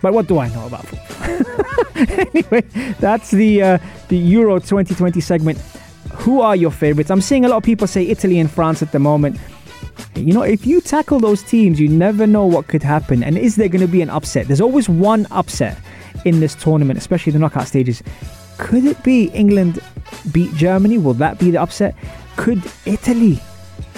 But 0.02 0.14
what 0.14 0.28
do 0.28 0.40
I 0.40 0.50
know 0.50 0.66
about 0.66 0.86
football? 0.86 2.28
anyway, 2.34 2.62
that's 3.00 3.32
the 3.32 3.62
uh, 3.62 3.78
the 4.10 4.18
Euro 4.18 4.60
2020 4.60 5.22
segment. 5.22 5.58
Who 6.14 6.42
are 6.42 6.56
your 6.56 6.72
favorites? 6.72 7.12
I'm 7.12 7.22
seeing 7.22 7.46
a 7.46 7.50
lot 7.50 7.58
of 7.58 7.64
people 7.64 7.88
say 7.88 8.08
Italy 8.08 8.40
and 8.40 8.50
France 8.50 8.82
at 8.82 8.92
the 8.92 9.00
moment. 9.00 9.40
You 10.16 10.34
know, 10.34 10.42
if 10.42 10.66
you 10.66 10.82
tackle 10.82 11.20
those 11.20 11.44
teams, 11.44 11.80
you 11.80 11.88
never 11.88 12.26
know 12.26 12.46
what 12.46 12.68
could 12.68 12.84
happen. 12.84 13.24
And 13.24 13.38
is 13.38 13.56
there 13.56 13.70
going 13.70 13.82
to 13.82 13.88
be 13.88 14.02
an 14.02 14.10
upset? 14.10 14.48
There's 14.48 14.62
always 14.62 14.90
one 14.90 15.28
upset 15.32 15.78
in 16.26 16.40
this 16.40 16.56
tournament, 16.56 16.98
especially 16.98 17.32
the 17.32 17.40
knockout 17.40 17.68
stages. 17.68 18.02
Could 18.58 18.86
it 18.86 19.02
be 19.04 19.26
England 19.26 19.80
beat 20.32 20.54
Germany? 20.56 20.98
Will 20.98 21.14
that 21.16 21.38
be 21.38 21.52
the 21.52 21.60
upset? 21.60 21.96
Could 22.36 22.64
Italy 22.86 23.40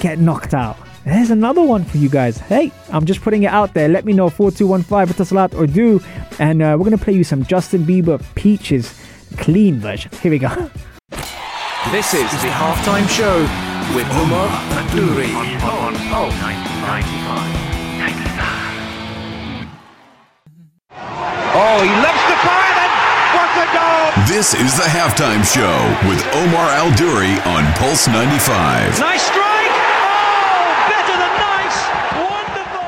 get 0.01 0.19
knocked 0.19 0.53
out? 0.53 0.77
There's 1.05 1.31
another 1.31 1.61
one 1.61 1.85
for 1.85 1.97
you 1.97 2.09
guys. 2.09 2.37
Hey, 2.37 2.71
I'm 2.91 3.05
just 3.05 3.21
putting 3.21 3.43
it 3.43 3.47
out 3.47 3.73
there. 3.73 3.87
Let 3.87 4.03
me 4.03 4.13
know 4.13 4.29
4215 4.29 5.15
Tasalat 5.15 5.57
or 5.57 5.65
do. 5.65 6.01
And 6.37 6.61
uh, 6.61 6.75
we're 6.77 6.85
going 6.85 6.97
to 6.97 7.03
play 7.03 7.13
you 7.13 7.23
some 7.23 7.45
Justin 7.45 7.85
Bieber 7.85 8.23
Peaches 8.35 8.93
clean 9.37 9.79
version. 9.79 10.11
Here 10.21 10.31
we 10.31 10.39
go. 10.39 10.69
This 11.91 12.13
is 12.13 12.29
the 12.43 12.49
halftime 12.49 13.07
show 13.09 13.68
with 13.95 14.05
Umar 14.13 14.47
Adouri 14.77 15.33
on 15.33 15.93
Pulse 16.09 16.35
95. 16.41 17.59
Oh, 21.51 21.81
he 21.81 21.89
loves 21.89 22.23
the 22.29 22.37
fire 22.45 22.73
and 22.85 22.93
what 23.33 23.49
a 23.57 23.65
goal! 23.73 24.13
This 24.27 24.53
is 24.53 24.77
the 24.77 24.85
halftime 24.85 25.43
show 25.43 25.81
with 26.07 26.21
Omar 26.35 26.69
Al 26.69 26.91
Duri 26.95 27.41
on 27.49 27.65
Pulse 27.73 28.07
95. 28.07 28.99
Nice 28.99 29.23
strike! 29.23 29.73
Oh, 30.05 30.85
better 30.93 31.17
than 31.17 31.33
nice! 31.41 31.89
Wonderful! 32.29 32.85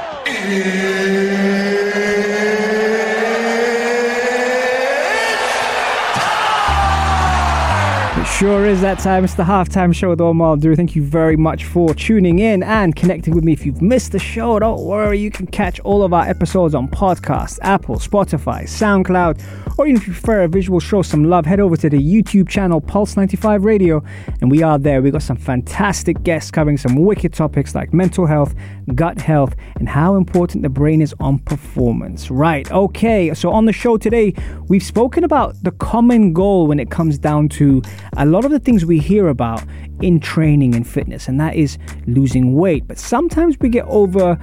Sure 8.42 8.66
is 8.66 8.82
that 8.82 8.98
time. 8.98 9.24
It's 9.24 9.36
the 9.36 9.44
halftime 9.44 9.94
show 9.94 10.10
with 10.10 10.20
Omar 10.20 10.58
Drew. 10.58 10.76
Thank 10.76 10.96
you 10.96 11.04
very 11.04 11.38
much 11.38 11.66
for 11.66 11.94
tuning 11.94 12.40
in 12.40 12.64
and 12.64 12.96
connecting 12.96 13.36
with 13.36 13.44
me. 13.44 13.54
If 13.54 13.68
you've 13.68 13.84
missed 13.84 14.14
the 14.14 14.18
show, 14.18 14.58
don't 14.58 14.82
worry. 14.82 15.20
You 15.20 15.30
can 15.30 15.46
catch 15.46 15.80
all 15.82 16.02
of 16.02 16.12
our 16.12 16.24
episodes 16.24 16.74
on 16.74 16.88
podcast, 16.88 17.60
Apple, 17.62 17.98
Spotify, 17.98 18.64
SoundCloud, 18.64 19.78
or 19.78 19.86
even 19.86 20.02
if 20.02 20.08
you 20.08 20.14
prefer 20.14 20.42
a 20.42 20.48
visual 20.48 20.80
show 20.80 21.04
some 21.04 21.26
love, 21.26 21.46
head 21.46 21.60
over 21.60 21.78
to 21.78 21.88
the 21.88 22.00
YouTube 22.00 22.50
channel 22.50 22.82
Pulse 22.82 23.16
95 23.16 23.64
Radio, 23.64 24.04
and 24.42 24.50
we 24.50 24.64
are 24.64 24.80
there. 24.80 25.04
We 25.04 25.12
got 25.12 25.22
some 25.22 25.38
fantastic 25.38 26.24
guests 26.24 26.50
covering 26.50 26.78
some 26.78 26.96
wicked 26.96 27.34
topics 27.34 27.76
like 27.76 27.94
mental 27.94 28.26
health, 28.26 28.56
gut 28.96 29.22
health, 29.22 29.56
and 29.76 29.88
how 29.88 30.16
important 30.16 30.64
the 30.64 30.70
brain 30.70 31.04
is 31.04 31.14
on 31.20 31.38
performance. 31.38 32.32
Right, 32.32 32.72
okay. 32.72 33.36
So 33.36 33.52
on 33.52 33.66
the 33.66 33.74
show 33.74 33.98
today, 33.98 34.34
we've 34.68 34.82
spoken 34.82 35.24
about 35.24 35.62
the 35.62 35.72
common 35.74 36.34
goal 36.34 36.66
when 36.66 36.80
it 36.80 36.90
comes 36.90 37.20
down 37.20 37.48
to 37.50 37.84
a 38.18 38.31
lot 38.32 38.46
of 38.46 38.52
the 38.52 38.60
things 38.60 38.86
we 38.86 39.00
hear 39.00 39.28
about 39.28 39.64
in 40.02 40.20
training 40.20 40.76
and 40.76 40.88
fitness, 40.88 41.28
and 41.28 41.40
that 41.40 41.56
is 41.56 41.78
losing 42.08 42.56
weight. 42.56 42.88
But 42.88 42.98
sometimes 42.98 43.58
we 43.60 43.70
get 43.70 43.86
over 43.86 44.40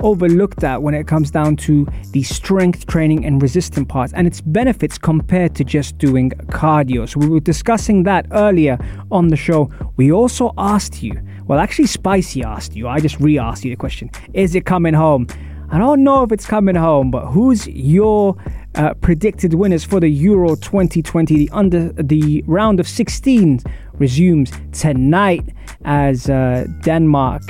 overlooked 0.00 0.62
at 0.62 0.82
when 0.82 0.94
it 0.94 1.06
comes 1.06 1.30
down 1.30 1.56
to 1.56 1.86
the 2.12 2.22
strength 2.22 2.86
training 2.86 3.24
and 3.24 3.40
resistant 3.40 3.88
parts 3.88 4.12
and 4.12 4.26
its 4.26 4.40
benefits 4.40 4.98
compared 4.98 5.54
to 5.54 5.64
just 5.64 5.96
doing 5.98 6.30
cardio. 6.48 7.08
So 7.08 7.20
we 7.20 7.28
were 7.28 7.40
discussing 7.40 8.02
that 8.04 8.26
earlier 8.32 8.78
on 9.10 9.28
the 9.28 9.36
show. 9.36 9.70
We 9.96 10.12
also 10.12 10.52
asked 10.58 11.02
you, 11.02 11.20
well, 11.46 11.58
actually, 11.58 11.86
Spicy 11.86 12.42
asked 12.42 12.74
you, 12.74 12.88
I 12.88 13.00
just 13.00 13.18
re 13.20 13.38
asked 13.38 13.64
you 13.64 13.70
the 13.70 13.76
question 13.76 14.10
Is 14.34 14.54
it 14.54 14.66
coming 14.66 14.94
home? 14.94 15.28
I 15.68 15.78
don't 15.78 16.04
know 16.04 16.22
if 16.22 16.30
it's 16.30 16.46
coming 16.46 16.76
home, 16.76 17.10
but 17.10 17.26
who's 17.26 17.66
your 17.66 18.36
uh, 18.76 18.94
predicted 18.94 19.54
winners 19.54 19.82
for 19.82 19.98
the 19.98 20.08
Euro 20.08 20.54
2020? 20.54 21.34
The 21.36 21.50
under 21.52 21.88
the 21.92 22.44
round 22.46 22.78
of 22.78 22.86
16 22.86 23.60
resumes 23.94 24.52
tonight 24.70 25.42
as 25.84 26.30
uh, 26.30 26.66
Denmark, 26.82 27.42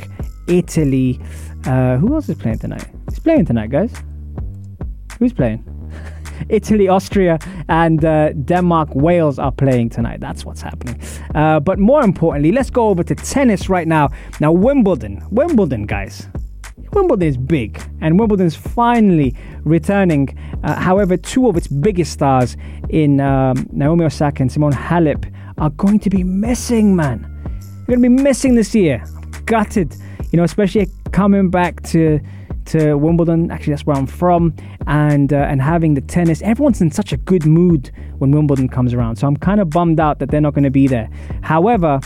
Italy. 0.48 1.20
Uh, 1.66 1.98
who 1.98 2.14
else 2.14 2.28
is 2.30 2.38
playing 2.38 2.58
tonight? 2.58 2.86
It's 3.06 3.18
playing 3.18 3.44
tonight, 3.44 3.70
guys. 3.70 3.92
Who's 5.18 5.34
playing? 5.34 5.62
Italy, 6.48 6.88
Austria, 6.88 7.38
and 7.68 8.02
uh, 8.02 8.32
Denmark, 8.32 8.94
Wales 8.94 9.38
are 9.38 9.52
playing 9.52 9.90
tonight. 9.90 10.20
That's 10.20 10.44
what's 10.44 10.62
happening. 10.62 10.98
Uh, 11.34 11.60
but 11.60 11.78
more 11.78 12.02
importantly, 12.02 12.50
let's 12.50 12.70
go 12.70 12.88
over 12.88 13.02
to 13.02 13.14
tennis 13.14 13.68
right 13.68 13.86
now. 13.86 14.08
Now, 14.40 14.52
Wimbledon. 14.52 15.22
Wimbledon, 15.30 15.84
guys. 15.84 16.28
Wimbledon 16.92 17.28
is 17.28 17.36
big, 17.36 17.80
and 18.00 18.18
Wimbledon 18.18 18.46
is 18.46 18.56
finally 18.56 19.34
returning. 19.64 20.36
Uh, 20.62 20.74
however, 20.74 21.16
two 21.16 21.48
of 21.48 21.56
its 21.56 21.66
biggest 21.66 22.12
stars 22.12 22.56
in 22.88 23.20
um, 23.20 23.68
Naomi 23.72 24.04
Osaka 24.04 24.42
and 24.42 24.50
Simona 24.50 24.74
Halep 24.74 25.32
are 25.58 25.70
going 25.70 25.98
to 26.00 26.10
be 26.10 26.22
missing, 26.22 26.94
man. 26.94 27.22
They're 27.86 27.96
going 27.96 28.02
to 28.02 28.16
be 28.16 28.22
missing 28.22 28.54
this 28.54 28.74
year. 28.74 29.04
Gutted, 29.44 29.96
you 30.32 30.36
know, 30.36 30.44
especially 30.44 30.88
coming 31.12 31.50
back 31.50 31.82
to 31.84 32.20
to 32.66 32.94
Wimbledon. 32.96 33.50
Actually, 33.50 33.74
that's 33.74 33.86
where 33.86 33.96
I'm 33.96 34.06
from, 34.06 34.54
and 34.86 35.32
uh, 35.32 35.36
and 35.36 35.62
having 35.62 35.94
the 35.94 36.00
tennis. 36.00 36.42
Everyone's 36.42 36.80
in 36.80 36.90
such 36.90 37.12
a 37.12 37.16
good 37.16 37.46
mood 37.46 37.90
when 38.18 38.32
Wimbledon 38.32 38.68
comes 38.68 38.92
around. 38.92 39.16
So 39.16 39.26
I'm 39.26 39.36
kind 39.36 39.60
of 39.60 39.70
bummed 39.70 40.00
out 40.00 40.18
that 40.18 40.30
they're 40.30 40.40
not 40.40 40.54
going 40.54 40.64
to 40.64 40.70
be 40.70 40.86
there. 40.86 41.08
However, 41.42 42.00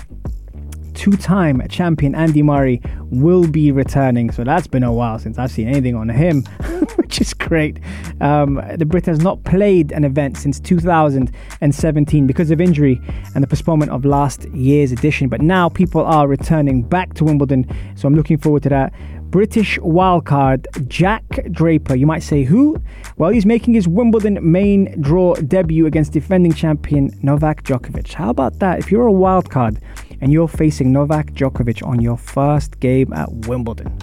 two-time 1.00 1.66
champion 1.70 2.14
Andy 2.14 2.42
Murray 2.42 2.82
will 3.04 3.48
be 3.48 3.72
returning. 3.72 4.30
So 4.30 4.44
that's 4.44 4.66
been 4.66 4.82
a 4.82 4.92
while 4.92 5.18
since 5.18 5.38
I've 5.38 5.50
seen 5.50 5.66
anything 5.66 5.94
on 5.94 6.10
him, 6.10 6.42
which 6.96 7.22
is 7.22 7.32
great. 7.32 7.78
Um, 8.20 8.62
the 8.76 8.84
Brit 8.84 9.06
has 9.06 9.20
not 9.20 9.42
played 9.44 9.92
an 9.92 10.04
event 10.04 10.36
since 10.36 10.60
2017 10.60 12.26
because 12.26 12.50
of 12.50 12.60
injury 12.60 13.00
and 13.34 13.42
the 13.42 13.48
postponement 13.48 13.90
of 13.92 14.04
last 14.04 14.44
year's 14.50 14.92
edition. 14.92 15.30
But 15.30 15.40
now 15.40 15.70
people 15.70 16.04
are 16.04 16.28
returning 16.28 16.82
back 16.82 17.14
to 17.14 17.24
Wimbledon, 17.24 17.66
so 17.96 18.06
I'm 18.06 18.14
looking 18.14 18.36
forward 18.36 18.62
to 18.64 18.68
that. 18.68 18.92
British 19.30 19.78
wildcard 19.78 20.88
Jack 20.88 21.22
Draper. 21.52 21.94
You 21.94 22.06
might 22.06 22.24
say 22.24 22.42
who? 22.42 22.82
Well, 23.16 23.30
he's 23.30 23.46
making 23.46 23.74
his 23.74 23.86
Wimbledon 23.86 24.38
main 24.42 25.00
draw 25.00 25.34
debut 25.34 25.86
against 25.86 26.12
defending 26.12 26.52
champion 26.52 27.16
Novak 27.22 27.62
Djokovic. 27.62 28.12
How 28.12 28.30
about 28.30 28.58
that? 28.58 28.80
If 28.80 28.90
you're 28.90 29.06
a 29.06 29.12
wildcard 29.12 29.80
and 30.20 30.32
you're 30.32 30.48
facing 30.48 30.92
Novak 30.92 31.32
Djokovic 31.32 31.86
on 31.86 32.00
your 32.00 32.16
first 32.16 32.80
game 32.80 33.12
at 33.12 33.30
Wimbledon. 33.46 33.96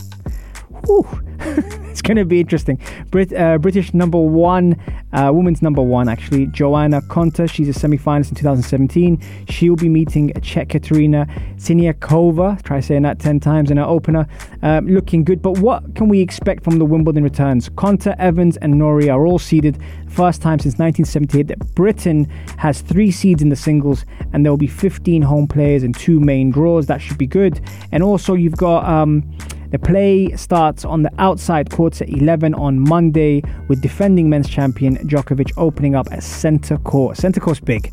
It's 1.97 2.03
going 2.03 2.17
to 2.17 2.25
be 2.25 2.39
interesting. 2.39 2.79
Brit, 3.09 3.33
uh, 3.33 3.57
British 3.57 3.91
number 3.91 4.19
one, 4.19 4.79
uh, 5.13 5.31
women's 5.33 5.63
number 5.63 5.81
one, 5.81 6.07
actually, 6.07 6.45
Joanna 6.45 7.01
Konta. 7.01 7.49
She's 7.49 7.67
a 7.69 7.73
semi 7.73 7.97
finalist 7.97 8.29
in 8.29 8.35
2017. 8.35 9.19
She'll 9.49 9.75
be 9.75 9.89
meeting 9.89 10.31
Czech 10.43 10.69
Katerina 10.69 11.25
Siniakova. 11.55 12.61
Try 12.61 12.81
saying 12.81 13.01
that 13.01 13.17
10 13.17 13.39
times 13.39 13.71
in 13.71 13.77
her 13.77 13.83
opener. 13.83 14.27
Um, 14.61 14.87
looking 14.87 15.23
good. 15.23 15.41
But 15.41 15.57
what 15.57 15.95
can 15.95 16.07
we 16.07 16.21
expect 16.21 16.63
from 16.63 16.77
the 16.77 16.85
Wimbledon 16.85 17.23
returns? 17.23 17.67
Konta, 17.67 18.15
Evans, 18.19 18.57
and 18.57 18.77
Norrie 18.77 19.09
are 19.09 19.25
all 19.25 19.39
seeded. 19.39 19.81
First 20.07 20.39
time 20.43 20.59
since 20.59 20.77
1978 20.77 21.47
that 21.47 21.73
Britain 21.73 22.25
has 22.57 22.81
three 22.81 23.09
seeds 23.09 23.41
in 23.41 23.49
the 23.49 23.55
singles, 23.55 24.05
and 24.33 24.45
there 24.45 24.51
will 24.51 24.57
be 24.57 24.67
15 24.67 25.23
home 25.23 25.47
players 25.47 25.81
and 25.81 25.97
two 25.97 26.19
main 26.19 26.51
draws. 26.51 26.85
That 26.85 27.01
should 27.01 27.17
be 27.17 27.25
good. 27.25 27.59
And 27.91 28.03
also, 28.03 28.35
you've 28.35 28.57
got. 28.57 28.85
Um, 28.85 29.23
The 29.69 29.79
play 29.79 30.35
starts 30.35 30.85
on 30.85 31.03
the 31.03 31.11
outside 31.17 31.69
courts 31.71 32.01
at 32.01 32.09
11 32.09 32.53
on 32.53 32.79
Monday, 32.79 33.43
with 33.67 33.81
defending 33.81 34.29
men's 34.29 34.49
champion 34.49 34.97
Djokovic 35.07 35.51
opening 35.57 35.95
up 35.95 36.07
at 36.11 36.23
centre 36.23 36.77
court. 36.77 37.17
Centre 37.17 37.39
court's 37.39 37.59
big. 37.59 37.91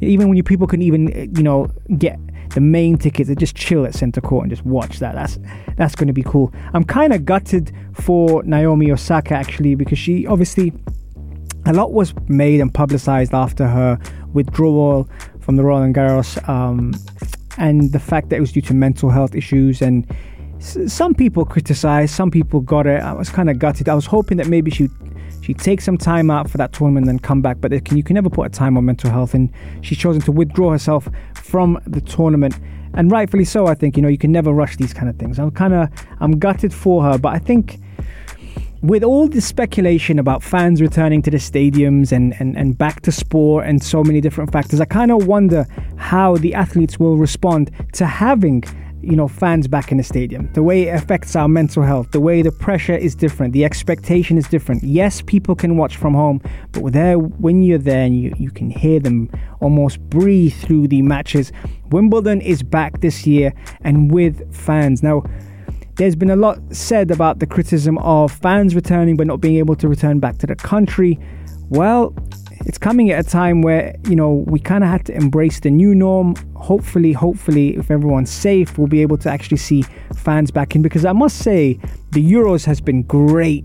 Even 0.00 0.28
when 0.28 0.36
you 0.36 0.42
people 0.42 0.66
can 0.66 0.82
even, 0.82 1.32
you 1.34 1.42
know, 1.42 1.70
get 1.96 2.18
the 2.50 2.60
main 2.60 2.96
tickets 2.96 3.28
and 3.28 3.38
just 3.38 3.56
chill 3.56 3.84
at 3.84 3.94
center 3.94 4.20
court 4.20 4.44
and 4.44 4.50
just 4.50 4.64
watch 4.64 4.98
that. 4.98 5.14
That's 5.14 5.38
that's 5.76 5.94
going 5.94 6.08
to 6.08 6.12
be 6.12 6.22
cool. 6.22 6.52
I'm 6.72 6.84
kind 6.84 7.12
of 7.12 7.24
gutted 7.24 7.72
for 7.94 8.42
Naomi 8.44 8.90
Osaka 8.90 9.34
actually 9.34 9.74
because 9.74 9.98
she 9.98 10.26
obviously 10.26 10.72
a 11.66 11.72
lot 11.72 11.92
was 11.92 12.14
made 12.28 12.60
and 12.60 12.72
publicized 12.72 13.34
after 13.34 13.66
her 13.66 13.98
withdrawal 14.34 15.08
from 15.40 15.56
the 15.56 15.64
Roland 15.64 15.94
Garros 15.94 16.46
um, 16.48 16.94
and 17.58 17.92
the 17.92 17.98
fact 17.98 18.28
that 18.28 18.36
it 18.36 18.40
was 18.40 18.52
due 18.52 18.62
to 18.62 18.74
mental 18.74 19.10
health 19.10 19.34
issues 19.34 19.80
and 19.80 20.06
some 20.64 21.14
people 21.14 21.44
criticized, 21.44 22.14
some 22.14 22.30
people 22.30 22.60
got 22.60 22.86
it. 22.86 23.02
I 23.02 23.12
was 23.12 23.28
kind 23.28 23.50
of 23.50 23.58
gutted. 23.58 23.88
I 23.88 23.94
was 23.94 24.06
hoping 24.06 24.38
that 24.38 24.46
maybe 24.46 24.70
she 24.70 24.88
she'd 25.42 25.58
take 25.58 25.80
some 25.80 25.98
time 25.98 26.30
out 26.30 26.48
for 26.48 26.56
that 26.56 26.72
tournament 26.72 27.06
and 27.06 27.18
then 27.18 27.18
come 27.18 27.42
back, 27.42 27.58
but 27.60 27.70
can, 27.84 27.98
you 27.98 28.02
can 28.02 28.14
never 28.14 28.30
put 28.30 28.46
a 28.46 28.48
time 28.48 28.78
on 28.78 28.84
mental 28.84 29.10
health, 29.10 29.34
and 29.34 29.52
she's 29.82 29.98
chosen 29.98 30.22
to 30.22 30.32
withdraw 30.32 30.70
herself 30.70 31.08
from 31.34 31.78
the 31.86 32.00
tournament. 32.00 32.58
And 32.94 33.10
rightfully 33.10 33.44
so, 33.44 33.66
I 33.66 33.74
think. 33.74 33.96
You 33.96 34.02
know, 34.02 34.08
you 34.08 34.18
can 34.18 34.32
never 34.32 34.52
rush 34.52 34.76
these 34.76 34.94
kind 34.94 35.08
of 35.08 35.16
things. 35.16 35.38
I'm 35.38 35.50
kind 35.50 35.74
of 35.74 35.90
I'm 36.20 36.38
gutted 36.38 36.72
for 36.72 37.02
her, 37.02 37.18
but 37.18 37.34
I 37.34 37.38
think 37.38 37.78
with 38.80 39.02
all 39.02 39.28
the 39.28 39.40
speculation 39.40 40.18
about 40.18 40.42
fans 40.42 40.80
returning 40.82 41.22
to 41.22 41.30
the 41.30 41.38
stadiums 41.38 42.12
and, 42.12 42.34
and, 42.38 42.54
and 42.54 42.76
back 42.76 43.00
to 43.00 43.10
sport 43.10 43.66
and 43.66 43.82
so 43.82 44.04
many 44.04 44.20
different 44.20 44.52
factors, 44.52 44.78
I 44.78 44.84
kind 44.84 45.10
of 45.10 45.26
wonder 45.26 45.66
how 45.96 46.36
the 46.36 46.54
athletes 46.54 46.98
will 46.98 47.16
respond 47.16 47.70
to 47.94 48.04
having 48.04 48.62
you 49.06 49.16
know 49.16 49.28
fans 49.28 49.68
back 49.68 49.90
in 49.90 49.98
the 49.98 50.04
stadium. 50.04 50.50
The 50.52 50.62
way 50.62 50.88
it 50.88 50.94
affects 50.94 51.36
our 51.36 51.48
mental 51.48 51.82
health 51.82 52.10
the 52.10 52.20
way 52.20 52.42
the 52.42 52.52
pressure 52.52 52.96
is 52.96 53.14
different 53.14 53.52
the 53.52 53.64
expectation 53.64 54.38
is 54.38 54.48
different. 54.48 54.82
Yes 54.82 55.22
people 55.22 55.54
can 55.54 55.76
watch 55.76 55.96
from 55.96 56.14
home 56.14 56.40
but 56.72 56.92
there 56.92 57.18
when 57.18 57.62
you're 57.62 57.78
there 57.78 58.04
and 58.04 58.18
you, 58.18 58.32
you 58.38 58.50
can 58.50 58.70
hear 58.70 59.00
them 59.00 59.30
almost 59.60 60.00
breathe 60.10 60.54
through 60.54 60.88
the 60.88 61.02
matches 61.02 61.52
wimbledon 61.90 62.40
is 62.40 62.62
back 62.62 63.00
this 63.00 63.26
year 63.26 63.52
and 63.82 64.10
with 64.10 64.54
fans. 64.54 65.02
Now 65.02 65.22
there's 65.96 66.16
been 66.16 66.30
a 66.30 66.36
lot 66.36 66.58
said 66.74 67.10
about 67.10 67.38
the 67.38 67.46
criticism 67.46 67.98
of 67.98 68.32
fans 68.32 68.74
returning 68.74 69.16
but 69.16 69.26
not 69.26 69.40
being 69.40 69.56
able 69.56 69.76
to 69.76 69.88
return 69.88 70.18
back 70.18 70.38
to 70.38 70.46
the 70.46 70.56
country. 70.56 71.18
Well 71.68 72.14
it's 72.66 72.78
coming 72.78 73.10
at 73.10 73.24
a 73.24 73.28
time 73.28 73.62
where 73.62 73.94
you 74.08 74.16
know 74.16 74.44
we 74.46 74.58
kind 74.58 74.82
of 74.82 74.90
had 74.90 75.04
to 75.06 75.14
embrace 75.14 75.60
the 75.60 75.70
new 75.70 75.94
norm. 75.94 76.34
Hopefully 76.56 77.12
hopefully 77.12 77.76
if 77.76 77.90
everyone's 77.90 78.30
safe 78.30 78.78
we'll 78.78 78.86
be 78.86 79.02
able 79.02 79.18
to 79.18 79.30
actually 79.30 79.58
see 79.58 79.82
fans 80.16 80.50
back 80.50 80.74
in. 80.74 80.82
Because 80.82 81.04
i 81.04 81.12
must 81.12 81.38
say 81.38 81.78
the 82.12 82.24
euros 82.24 82.64
has 82.64 82.80
been 82.80 83.02
great 83.02 83.64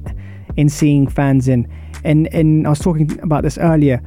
in 0.58 0.70
seeing 0.70 1.08
fans 1.08 1.48
in. 1.48 1.68
And 2.04 2.34
and 2.34 2.68
i 2.68 2.70
was 2.70 2.80
talking 2.80 3.20
about 3.22 3.44
this 3.44 3.58
earlier. 3.58 4.02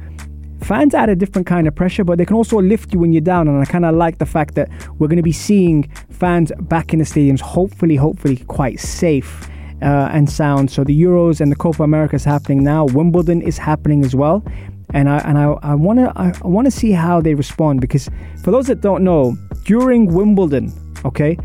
Fans 0.61 0.93
add 0.93 1.09
a 1.09 1.15
different 1.15 1.45
kind 1.45 1.67
of 1.67 1.75
pressure 1.75 2.03
but 2.03 2.17
they 2.17 2.25
can 2.25 2.35
also 2.35 2.61
lift 2.61 2.93
you 2.93 2.99
when 2.99 3.11
you're 3.11 3.21
down. 3.21 3.47
And 3.47 3.59
i 3.59 3.65
kind 3.65 3.85
of 3.85 3.95
like 3.95 4.19
the 4.19 4.25
fact 4.25 4.55
that 4.55 4.69
we're 4.99 5.07
going 5.07 5.17
to 5.17 5.23
be 5.23 5.31
seeing 5.31 5.91
fans 6.09 6.51
back 6.61 6.93
in 6.93 6.99
the 6.99 7.05
stadiums 7.05 7.41
hopefully 7.41 7.95
hopefully 7.95 8.37
quite 8.47 8.79
safe 8.79 9.49
uh, 9.81 10.09
and 10.13 10.29
sound. 10.29 10.71
So 10.71 10.83
the 10.83 11.01
Euros 11.01 11.41
and 11.41 11.51
the 11.51 11.57
Copa 11.57 11.83
America 11.83 12.15
is 12.15 12.23
happening 12.23 12.63
now. 12.63 12.85
Wimbledon 12.85 13.41
is 13.41 13.57
happening 13.57 14.05
as 14.05 14.15
well 14.15 14.45
and 14.93 15.09
I 15.09 15.17
and 15.19 15.37
I, 15.37 15.45
I 15.63 15.75
want 15.75 15.99
to 15.99 16.13
I, 16.15 16.33
want 16.43 16.65
to 16.65 16.71
see 16.71 16.91
how 16.91 17.19
they 17.19 17.33
respond 17.33 17.81
because 17.81 18.09
for 18.43 18.51
those 18.51 18.67
that 18.67 18.81
don't 18.81 19.03
know, 19.03 19.35
during 19.65 20.13
Wimbledon, 20.13 20.71
okay, 21.03 21.37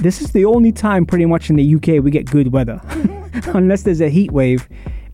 this 0.00 0.22
is 0.22 0.32
the 0.32 0.44
only 0.44 0.72
time 0.72 1.04
pretty 1.04 1.26
much 1.26 1.50
in 1.50 1.56
the 1.56 1.74
UK 1.74 2.02
we 2.02 2.10
get 2.10 2.30
good 2.30 2.52
weather, 2.52 2.80
unless 3.54 3.82
there's 3.82 4.00
a 4.00 4.08
heat 4.08 4.30
wave. 4.30 4.68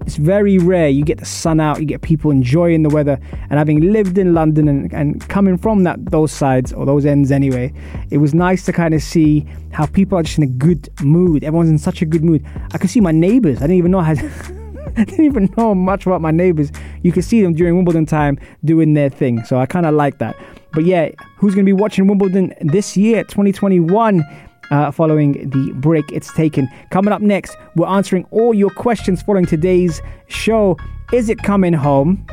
It's 0.07 0.16
very 0.16 0.59
rare. 0.59 0.90
You 0.90 1.03
get 1.03 1.18
the 1.18 1.24
sun 1.24 1.61
out, 1.61 1.81
you 1.81 1.87
get 1.87 2.03
people 2.03 2.31
enjoying 2.31 2.83
the 2.83 2.90
weather. 2.90 3.18
And 3.48 3.53
having 3.53 3.81
lived 3.81 4.18
in 4.18 4.35
London 4.35 4.68
and, 4.68 4.92
and 4.92 5.27
coming 5.31 5.57
from 5.57 5.85
that 5.85 6.05
those 6.11 6.31
sides 6.31 6.74
or 6.74 6.85
those 6.85 7.07
ends 7.07 7.33
anyway, 7.33 7.72
it 8.11 8.18
was 8.18 8.35
nice 8.35 8.66
to 8.66 8.72
kind 8.72 8.92
of 8.92 9.03
see 9.03 9.46
how 9.72 9.87
people 9.87 10.18
are 10.18 10.22
just 10.22 10.37
in 10.37 10.44
a 10.44 10.48
good 10.48 10.90
mood. 11.03 11.42
Everyone's 11.42 11.70
in 11.70 11.79
such 11.79 12.03
a 12.03 12.05
good 12.05 12.22
mood. 12.22 12.44
I 12.72 12.79
could 12.79 12.90
see 12.90 13.00
my 13.00 13.12
neighbors. 13.12 13.59
I 13.59 13.61
didn't 13.62 13.79
even 13.79 13.92
know 13.92 14.00
I 14.00 14.14
had 14.14 14.18
didn't 15.04 15.24
even 15.24 15.52
know 15.57 15.74
much 15.74 16.07
about 16.07 16.20
my 16.20 16.30
neighbors. 16.30 16.70
You 17.02 17.12
could 17.12 17.24
see 17.24 17.42
them 17.42 17.54
during 17.54 17.76
Wimbledon 17.76 18.07
time 18.07 18.38
doing 18.64 18.94
their 18.94 19.09
thing. 19.11 19.44
So 19.44 19.59
I 19.59 19.66
kind 19.66 19.87
of 19.87 19.94
like 19.94 20.18
that. 20.18 20.37
But 20.72 20.85
yeah, 20.85 21.11
who's 21.37 21.54
going 21.54 21.64
to 21.64 21.68
be 21.68 21.72
watching 21.72 22.07
Wimbledon 22.07 22.54
this 22.61 22.96
year, 22.96 23.24
2021? 23.24 24.24
Uh, 24.70 24.90
following 24.90 25.50
the 25.50 25.72
break 25.74 26.11
it's 26.11 26.33
taken. 26.33 26.66
Coming 26.90 27.12
up 27.12 27.20
next, 27.20 27.54
we're 27.76 27.87
answering 27.87 28.24
all 28.30 28.54
your 28.54 28.70
questions 28.70 29.22
following 29.22 29.44
today's 29.44 30.00
show. 30.26 30.78
Is 31.12 31.28
it 31.28 31.38
coming 31.42 31.74
home? 31.74 32.26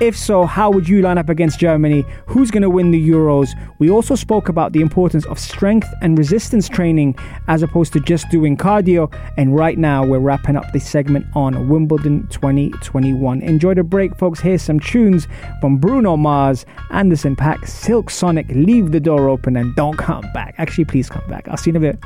If 0.00 0.16
so, 0.16 0.46
how 0.46 0.70
would 0.70 0.88
you 0.88 1.02
line 1.02 1.18
up 1.18 1.28
against 1.28 1.58
Germany? 1.58 2.04
Who's 2.26 2.52
going 2.52 2.62
to 2.62 2.70
win 2.70 2.92
the 2.92 3.08
Euros? 3.10 3.48
We 3.80 3.90
also 3.90 4.14
spoke 4.14 4.48
about 4.48 4.72
the 4.72 4.80
importance 4.80 5.26
of 5.26 5.40
strength 5.40 5.92
and 6.00 6.16
resistance 6.16 6.68
training 6.68 7.16
as 7.48 7.64
opposed 7.64 7.92
to 7.94 8.00
just 8.00 8.28
doing 8.30 8.56
cardio. 8.56 9.12
And 9.36 9.56
right 9.56 9.76
now, 9.76 10.06
we're 10.06 10.20
wrapping 10.20 10.54
up 10.54 10.72
this 10.72 10.88
segment 10.88 11.26
on 11.34 11.68
Wimbledon 11.68 12.28
2021. 12.28 13.42
Enjoy 13.42 13.74
the 13.74 13.82
break, 13.82 14.16
folks. 14.16 14.38
Here's 14.38 14.62
some 14.62 14.78
tunes 14.78 15.26
from 15.60 15.78
Bruno 15.78 16.16
Mars, 16.16 16.64
Anderson 16.90 17.34
.Paak, 17.34 17.66
Silk 17.66 18.08
Sonic. 18.08 18.46
Leave 18.50 18.92
the 18.92 19.00
door 19.00 19.28
open 19.28 19.56
and 19.56 19.74
don't 19.74 19.96
come 19.96 20.24
back. 20.32 20.54
Actually, 20.58 20.84
please 20.84 21.10
come 21.10 21.26
back. 21.28 21.48
I'll 21.48 21.56
see 21.56 21.70
you 21.70 21.76
in 21.76 21.84
a 21.84 21.92
bit. 21.92 22.00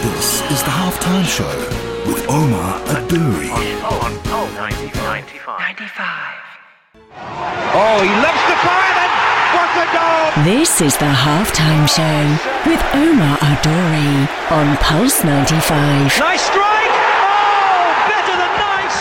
This 0.00 0.40
is 0.50 0.62
the 0.62 0.70
halftime 0.70 1.26
show 1.26 1.93
with 2.06 2.28
Omar 2.28 2.80
Adouri. 2.94 3.50
On, 3.50 4.12
on, 4.28 4.54
95. 4.54 5.24
95. 5.58 6.44
Oh, 7.76 7.98
he 8.02 8.10
loves 8.22 8.44
the 8.50 8.56
fire 8.62 8.94
and 9.02 9.12
what 9.54 9.70
a 9.78 9.86
goal! 9.94 10.44
This 10.44 10.80
is 10.80 10.96
the 10.96 11.10
halftime 11.10 11.88
show 11.88 12.24
with 12.68 12.82
Omar 12.94 13.38
Adori 13.38 14.28
on 14.50 14.76
Pulse 14.78 15.24
95. 15.24 16.18
Nice 16.20 16.42
strike! 16.42 16.94
Oh, 17.24 17.94
better 18.10 18.36
than 18.36 18.52
nice! 18.60 18.98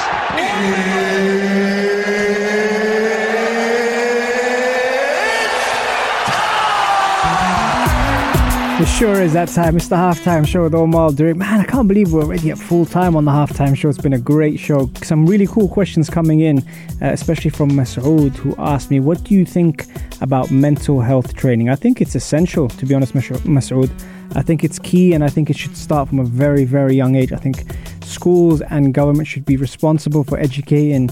It 8.83 8.89
sure 8.89 9.21
is 9.21 9.31
that 9.31 9.47
time. 9.47 9.77
It's 9.77 9.87
the 9.87 9.95
halftime 9.95 10.45
show 10.45 10.63
with 10.63 10.75
Omar 10.75 11.11
Durik. 11.11 11.37
Man, 11.37 11.61
I 11.61 11.63
can't 11.63 11.87
believe 11.87 12.11
we're 12.11 12.23
already 12.23 12.51
at 12.51 12.57
full 12.57 12.85
time 12.85 13.15
on 13.15 13.23
the 13.23 13.31
halftime 13.31 13.77
show. 13.77 13.87
It's 13.87 13.97
been 13.97 14.11
a 14.11 14.19
great 14.19 14.59
show. 14.59 14.91
Some 15.03 15.25
really 15.25 15.47
cool 15.47 15.69
questions 15.69 16.09
coming 16.09 16.41
in, 16.41 16.57
uh, 17.01 17.13
especially 17.13 17.49
from 17.49 17.71
Masoud, 17.71 18.35
who 18.35 18.53
asked 18.57 18.91
me, 18.91 18.99
What 18.99 19.23
do 19.23 19.35
you 19.35 19.45
think 19.45 19.85
about 20.19 20.51
mental 20.51 20.99
health 20.99 21.33
training? 21.33 21.69
I 21.69 21.75
think 21.75 22.01
it's 22.01 22.13
essential, 22.13 22.67
to 22.67 22.85
be 22.85 22.93
honest, 22.93 23.13
Masoud. 23.13 23.89
I 24.35 24.41
think 24.41 24.65
it's 24.65 24.79
key 24.79 25.13
and 25.13 25.23
I 25.23 25.29
think 25.29 25.49
it 25.49 25.55
should 25.55 25.77
start 25.77 26.09
from 26.09 26.19
a 26.19 26.25
very, 26.25 26.65
very 26.65 26.93
young 26.93 27.15
age. 27.15 27.31
I 27.31 27.37
think 27.37 27.63
schools 28.03 28.59
and 28.63 28.93
government 28.93 29.29
should 29.29 29.45
be 29.45 29.55
responsible 29.55 30.25
for 30.25 30.37
educating 30.37 31.09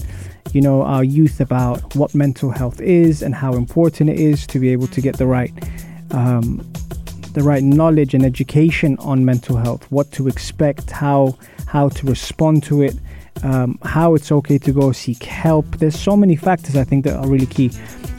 you 0.52 0.60
know 0.60 0.82
our 0.82 1.02
youth 1.02 1.40
about 1.40 1.96
what 1.96 2.14
mental 2.14 2.50
health 2.50 2.82
is 2.82 3.22
and 3.22 3.34
how 3.34 3.54
important 3.54 4.10
it 4.10 4.20
is 4.20 4.46
to 4.48 4.58
be 4.58 4.68
able 4.68 4.88
to 4.88 5.00
get 5.00 5.16
the 5.16 5.26
right 5.26 5.50
um, 6.10 6.60
the 7.34 7.42
right 7.42 7.62
knowledge 7.62 8.14
and 8.14 8.24
education 8.24 8.96
on 8.98 9.24
mental 9.24 9.56
health, 9.56 9.90
what 9.90 10.10
to 10.12 10.28
expect, 10.28 10.90
how 10.90 11.36
how 11.66 11.88
to 11.88 12.06
respond 12.06 12.62
to 12.64 12.82
it, 12.82 12.94
um, 13.42 13.78
how 13.82 14.14
it's 14.14 14.30
okay 14.30 14.58
to 14.58 14.72
go 14.72 14.92
seek 14.92 15.22
help. 15.22 15.66
There's 15.78 15.98
so 15.98 16.16
many 16.16 16.36
factors 16.36 16.76
I 16.76 16.84
think 16.84 17.04
that 17.04 17.16
are 17.16 17.26
really 17.28 17.46
key. 17.46 17.70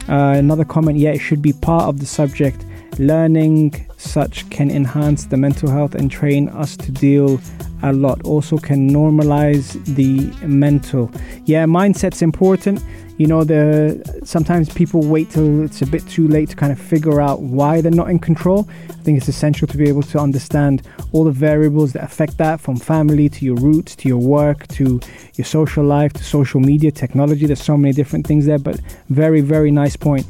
Uh, 0.08 0.34
another 0.36 0.64
comment, 0.64 0.98
yeah, 0.98 1.10
it 1.10 1.20
should 1.20 1.40
be 1.40 1.52
part 1.52 1.84
of 1.84 2.00
the 2.00 2.06
subject. 2.06 2.64
Learning 2.98 3.72
such 4.04 4.48
can 4.50 4.70
enhance 4.70 5.26
the 5.26 5.36
mental 5.36 5.70
health 5.70 5.94
and 5.94 6.10
train 6.10 6.48
us 6.50 6.76
to 6.76 6.92
deal 6.92 7.40
a 7.82 7.92
lot. 7.92 8.22
Also, 8.24 8.58
can 8.58 8.90
normalize 8.90 9.72
the 9.94 10.30
mental. 10.46 11.10
Yeah, 11.44 11.64
mindset's 11.64 12.22
important 12.22 12.82
you 13.16 13.28
know 13.28 13.44
the 13.44 14.20
sometimes 14.24 14.72
people 14.72 15.00
wait 15.00 15.30
till 15.30 15.64
it's 15.64 15.82
a 15.82 15.86
bit 15.86 16.06
too 16.08 16.26
late 16.26 16.48
to 16.48 16.56
kind 16.56 16.72
of 16.72 16.78
figure 16.78 17.20
out 17.20 17.40
why 17.42 17.80
they're 17.80 17.92
not 17.92 18.10
in 18.10 18.18
control 18.18 18.68
i 18.88 18.92
think 19.04 19.16
it's 19.16 19.28
essential 19.28 19.68
to 19.68 19.76
be 19.76 19.88
able 19.88 20.02
to 20.02 20.18
understand 20.18 20.82
all 21.12 21.22
the 21.22 21.30
variables 21.30 21.92
that 21.92 22.02
affect 22.02 22.36
that 22.38 22.60
from 22.60 22.76
family 22.76 23.28
to 23.28 23.44
your 23.44 23.54
roots 23.56 23.94
to 23.94 24.08
your 24.08 24.18
work 24.18 24.66
to 24.66 25.00
your 25.34 25.44
social 25.44 25.84
life 25.84 26.12
to 26.12 26.24
social 26.24 26.60
media 26.60 26.90
technology 26.90 27.46
there's 27.46 27.62
so 27.62 27.76
many 27.76 27.94
different 27.94 28.26
things 28.26 28.46
there 28.46 28.58
but 28.58 28.80
very 29.10 29.40
very 29.40 29.70
nice 29.70 29.94
point 29.94 30.26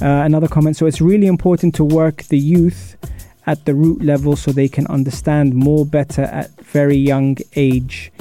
uh, 0.00 0.22
another 0.24 0.48
comment 0.48 0.76
so 0.76 0.86
it's 0.86 1.00
really 1.00 1.26
important 1.26 1.74
to 1.74 1.84
work 1.84 2.22
the 2.24 2.38
youth 2.38 2.96
at 3.46 3.64
the 3.64 3.74
root 3.74 4.02
level 4.02 4.36
so 4.36 4.52
they 4.52 4.68
can 4.68 4.86
understand 4.88 5.54
more 5.54 5.86
better 5.86 6.22
at 6.22 6.50
very 6.60 6.96
young 6.96 7.36
age 7.56 8.12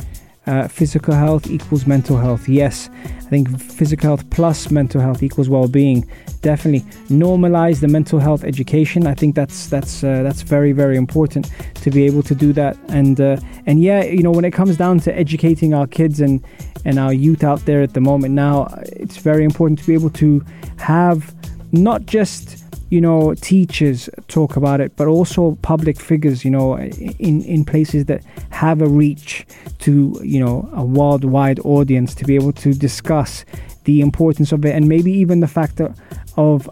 uh, 0.48 0.68
physical 0.68 1.14
health 1.14 1.48
equals 1.48 1.86
mental 1.86 2.18
health. 2.18 2.48
Yes, 2.48 2.90
I 3.04 3.30
think 3.30 3.60
physical 3.60 4.08
health 4.08 4.30
plus 4.30 4.72
mental 4.72 5.02
health 5.02 5.22
equals 5.22 5.50
well-being. 5.50 6.10
Definitely 6.42 6.90
normalize 7.10 7.82
the 7.82 7.90
mental 7.90 8.20
health 8.20 8.46
education. 8.46 9.06
I 9.06 9.14
think 9.14 9.36
that's 9.36 9.68
that's 9.68 10.04
uh, 10.04 10.24
that's 10.24 10.44
very 10.44 10.72
very 10.72 10.96
important 10.96 11.52
to 11.76 11.92
be 11.92 12.06
able 12.06 12.24
to 12.24 12.34
do 12.34 12.54
that. 12.54 12.78
And 12.88 13.20
uh, 13.20 13.38
and 13.66 13.82
yeah, 13.82 14.04
you 14.04 14.24
know, 14.24 14.32
when 14.32 14.46
it 14.46 14.52
comes 14.52 14.78
down 14.78 15.00
to 15.02 15.16
educating 15.16 15.74
our 15.74 15.86
kids 15.86 16.22
and 16.22 16.44
and 16.86 16.98
our 16.98 17.12
youth 17.12 17.44
out 17.44 17.66
there 17.66 17.82
at 17.82 17.94
the 17.94 18.02
moment 18.02 18.34
now, 18.34 18.74
it's 18.84 19.18
very 19.18 19.44
important 19.44 19.80
to 19.80 19.86
be 19.86 19.94
able 19.94 20.12
to 20.12 20.46
have 20.78 21.36
not 21.72 22.06
just 22.06 22.64
you 22.90 23.02
know 23.02 23.34
teachers 23.36 24.10
talk 24.28 24.56
about 24.56 24.80
it 24.80 24.96
but 24.96 25.08
also 25.08 25.58
public 25.62 26.00
figures 26.00 26.46
you 26.46 26.52
know 26.52 26.78
in 26.78 27.42
in 27.44 27.66
places 27.66 28.06
that 28.06 28.24
have 28.50 28.82
a 28.82 28.88
reach 28.88 29.46
to 29.80 30.20
you 30.24 30.40
know 30.40 30.70
a 30.74 30.84
worldwide 30.84 31.60
audience 31.60 32.16
to 32.16 32.24
be 32.26 32.36
able 32.36 32.54
to 32.54 32.74
discuss 32.74 33.44
the 33.84 34.00
importance 34.02 34.52
of 34.52 34.64
it 34.66 34.74
and 34.76 34.88
maybe 34.88 35.12
even 35.12 35.40
the 35.40 35.48
fact 35.48 35.78
that, 35.78 35.96
of 36.38 36.70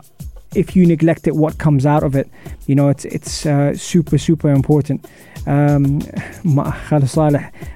if 0.53 0.75
you 0.75 0.85
neglect 0.85 1.27
it 1.27 1.35
what 1.35 1.57
comes 1.57 1.85
out 1.85 2.03
of 2.03 2.15
it 2.15 2.29
you 2.65 2.75
know 2.75 2.87
it's 2.87 3.03
it's 3.05 3.45
uh, 3.45 3.75
super 3.75 4.17
super 4.17 4.49
important 4.49 5.05
um, 5.47 6.01
my 6.43 6.73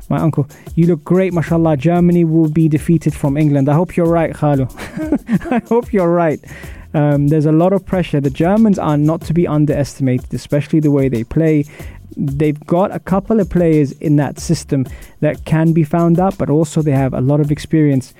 uncle, 0.09 0.47
you 0.75 0.87
look 0.87 1.03
great, 1.03 1.33
mashallah. 1.33 1.77
Germany 1.77 2.25
will 2.25 2.49
be 2.49 2.67
defeated 2.67 3.13
from 3.13 3.37
England. 3.37 3.69
I 3.69 3.73
hope 3.73 3.95
you're 3.95 4.09
right, 4.09 4.33
Khalu. 4.33 4.67
I 5.51 5.59
hope 5.67 5.93
you're 5.93 6.11
right. 6.11 6.39
Um, 6.93 7.27
there's 7.27 7.45
a 7.45 7.51
lot 7.51 7.73
of 7.73 7.85
pressure. 7.85 8.19
The 8.19 8.29
Germans 8.29 8.79
are 8.79 8.97
not 8.97 9.21
to 9.21 9.33
be 9.33 9.47
underestimated, 9.47 10.33
especially 10.33 10.79
the 10.79 10.91
way 10.91 11.09
they 11.09 11.23
play. 11.23 11.65
They've 12.17 12.59
got 12.65 12.93
a 12.93 12.99
couple 12.99 13.39
of 13.39 13.49
players 13.49 13.91
in 13.93 14.15
that 14.15 14.39
system 14.39 14.85
that 15.19 15.45
can 15.45 15.71
be 15.71 15.83
found 15.83 16.19
out, 16.19 16.37
but 16.37 16.49
also 16.49 16.81
they 16.81 16.91
have 16.91 17.13
a 17.13 17.21
lot 17.21 17.39
of 17.39 17.51
experience 17.51 18.13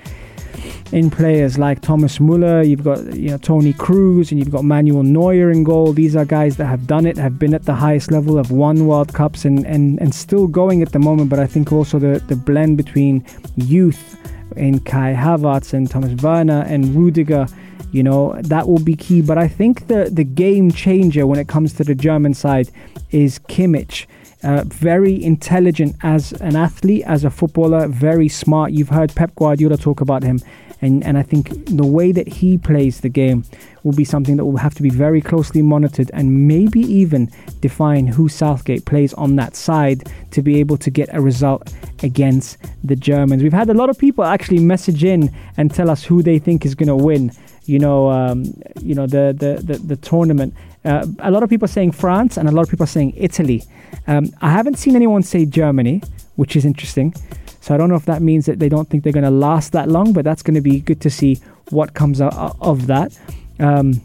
in 0.92 1.10
players 1.10 1.58
like 1.58 1.80
Thomas 1.80 2.18
Muller, 2.18 2.62
you've 2.62 2.82
got 2.82 3.04
you 3.14 3.30
know 3.30 3.38
Toni 3.38 3.72
Kroos, 3.72 4.30
and 4.30 4.40
you've 4.40 4.50
got 4.50 4.64
Manuel 4.64 5.02
Neuer 5.02 5.50
in 5.50 5.62
goal. 5.62 5.92
These 5.92 6.16
are 6.16 6.24
guys 6.24 6.56
that 6.56 6.66
have 6.66 6.86
done 6.86 7.06
it, 7.06 7.16
have 7.16 7.38
been 7.38 7.54
at 7.54 7.64
the 7.64 7.74
highest 7.74 8.10
level, 8.10 8.36
have 8.36 8.50
won 8.50 8.86
World 8.86 9.12
Cups, 9.12 9.44
and 9.44 9.64
and, 9.66 10.00
and 10.00 10.14
still 10.14 10.46
going 10.46 10.82
at 10.82 10.92
the 10.92 10.98
moment. 10.98 11.30
But 11.30 11.38
I 11.38 11.46
think 11.46 11.72
also 11.72 11.98
the 11.98 12.22
the 12.26 12.36
blend 12.36 12.76
between 12.76 13.24
youth 13.56 14.16
in 14.56 14.80
Kai 14.80 15.14
Havertz 15.14 15.72
and 15.72 15.88
Thomas 15.88 16.20
Werner 16.22 16.64
and 16.66 16.94
Rudiger 16.94 17.46
you 17.92 18.02
know, 18.02 18.40
that 18.42 18.68
will 18.68 18.82
be 18.82 18.94
key. 18.94 19.20
But 19.20 19.38
I 19.38 19.48
think 19.48 19.88
the, 19.88 20.10
the 20.10 20.24
game 20.24 20.70
changer 20.70 21.26
when 21.26 21.38
it 21.38 21.48
comes 21.48 21.72
to 21.74 21.84
the 21.84 21.94
German 21.94 22.34
side 22.34 22.70
is 23.10 23.38
Kimmich. 23.40 24.06
Uh, 24.42 24.64
very 24.66 25.22
intelligent 25.22 25.96
as 26.02 26.32
an 26.40 26.56
athlete, 26.56 27.04
as 27.04 27.24
a 27.24 27.30
footballer, 27.30 27.86
very 27.88 28.28
smart. 28.28 28.72
You've 28.72 28.88
heard 28.88 29.14
Pep 29.14 29.34
Guardiola 29.34 29.76
talk 29.76 30.00
about 30.00 30.22
him. 30.22 30.40
And, 30.82 31.04
and 31.04 31.18
I 31.18 31.22
think 31.22 31.66
the 31.66 31.86
way 31.86 32.12
that 32.12 32.26
he 32.26 32.56
plays 32.56 33.00
the 33.00 33.08
game 33.08 33.44
will 33.82 33.92
be 33.92 34.04
something 34.04 34.36
that 34.36 34.44
will 34.44 34.56
have 34.56 34.74
to 34.74 34.82
be 34.82 34.90
very 34.90 35.20
closely 35.20 35.62
monitored 35.62 36.10
and 36.14 36.48
maybe 36.48 36.80
even 36.80 37.30
define 37.60 38.06
who 38.06 38.28
Southgate 38.28 38.84
plays 38.84 39.12
on 39.14 39.36
that 39.36 39.56
side 39.56 40.10
to 40.30 40.42
be 40.42 40.58
able 40.60 40.76
to 40.78 40.90
get 40.90 41.08
a 41.12 41.20
result 41.20 41.72
against 42.02 42.58
the 42.84 42.96
Germans. 42.96 43.42
We've 43.42 43.52
had 43.52 43.68
a 43.68 43.74
lot 43.74 43.90
of 43.90 43.98
people 43.98 44.24
actually 44.24 44.60
message 44.60 45.04
in 45.04 45.34
and 45.56 45.72
tell 45.72 45.90
us 45.90 46.04
who 46.04 46.22
they 46.22 46.38
think 46.38 46.64
is 46.64 46.74
going 46.74 46.88
to 46.88 46.96
win 46.96 47.32
you 47.70 47.78
know, 47.78 48.10
um, 48.10 48.44
you 48.82 48.96
know 48.96 49.06
the 49.06 49.34
the 49.36 49.62
the, 49.62 49.78
the 49.78 49.96
tournament. 49.96 50.54
Uh, 50.84 51.06
a 51.20 51.30
lot 51.30 51.42
of 51.44 51.50
people 51.50 51.66
are 51.66 51.76
saying 51.78 51.92
France, 51.92 52.36
and 52.36 52.48
a 52.48 52.52
lot 52.52 52.62
of 52.62 52.68
people 52.68 52.84
are 52.84 52.94
saying 52.98 53.12
Italy. 53.16 53.62
Um, 54.08 54.32
I 54.40 54.50
haven't 54.50 54.76
seen 54.76 54.96
anyone 54.96 55.22
say 55.22 55.44
Germany, 55.44 56.02
which 56.34 56.56
is 56.56 56.64
interesting. 56.64 57.14
So 57.60 57.74
I 57.74 57.76
don't 57.76 57.88
know 57.88 57.96
if 57.96 58.06
that 58.06 58.22
means 58.22 58.46
that 58.46 58.58
they 58.58 58.68
don't 58.68 58.88
think 58.88 59.04
they're 59.04 59.12
going 59.12 59.24
to 59.24 59.30
last 59.30 59.72
that 59.72 59.88
long, 59.88 60.12
but 60.12 60.24
that's 60.24 60.42
going 60.42 60.54
to 60.54 60.60
be 60.60 60.80
good 60.80 61.00
to 61.02 61.10
see 61.10 61.40
what 61.70 61.94
comes 61.94 62.20
out 62.20 62.56
of 62.60 62.86
that. 62.86 63.18
Um, 63.58 64.00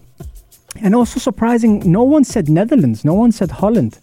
and 0.81 0.93
also 0.93 1.19
surprising, 1.19 1.89
no 1.89 2.03
one 2.03 2.23
said 2.23 2.49
Netherlands, 2.49 3.05
no 3.05 3.13
one 3.13 3.31
said 3.31 3.51
Holland. 3.51 3.99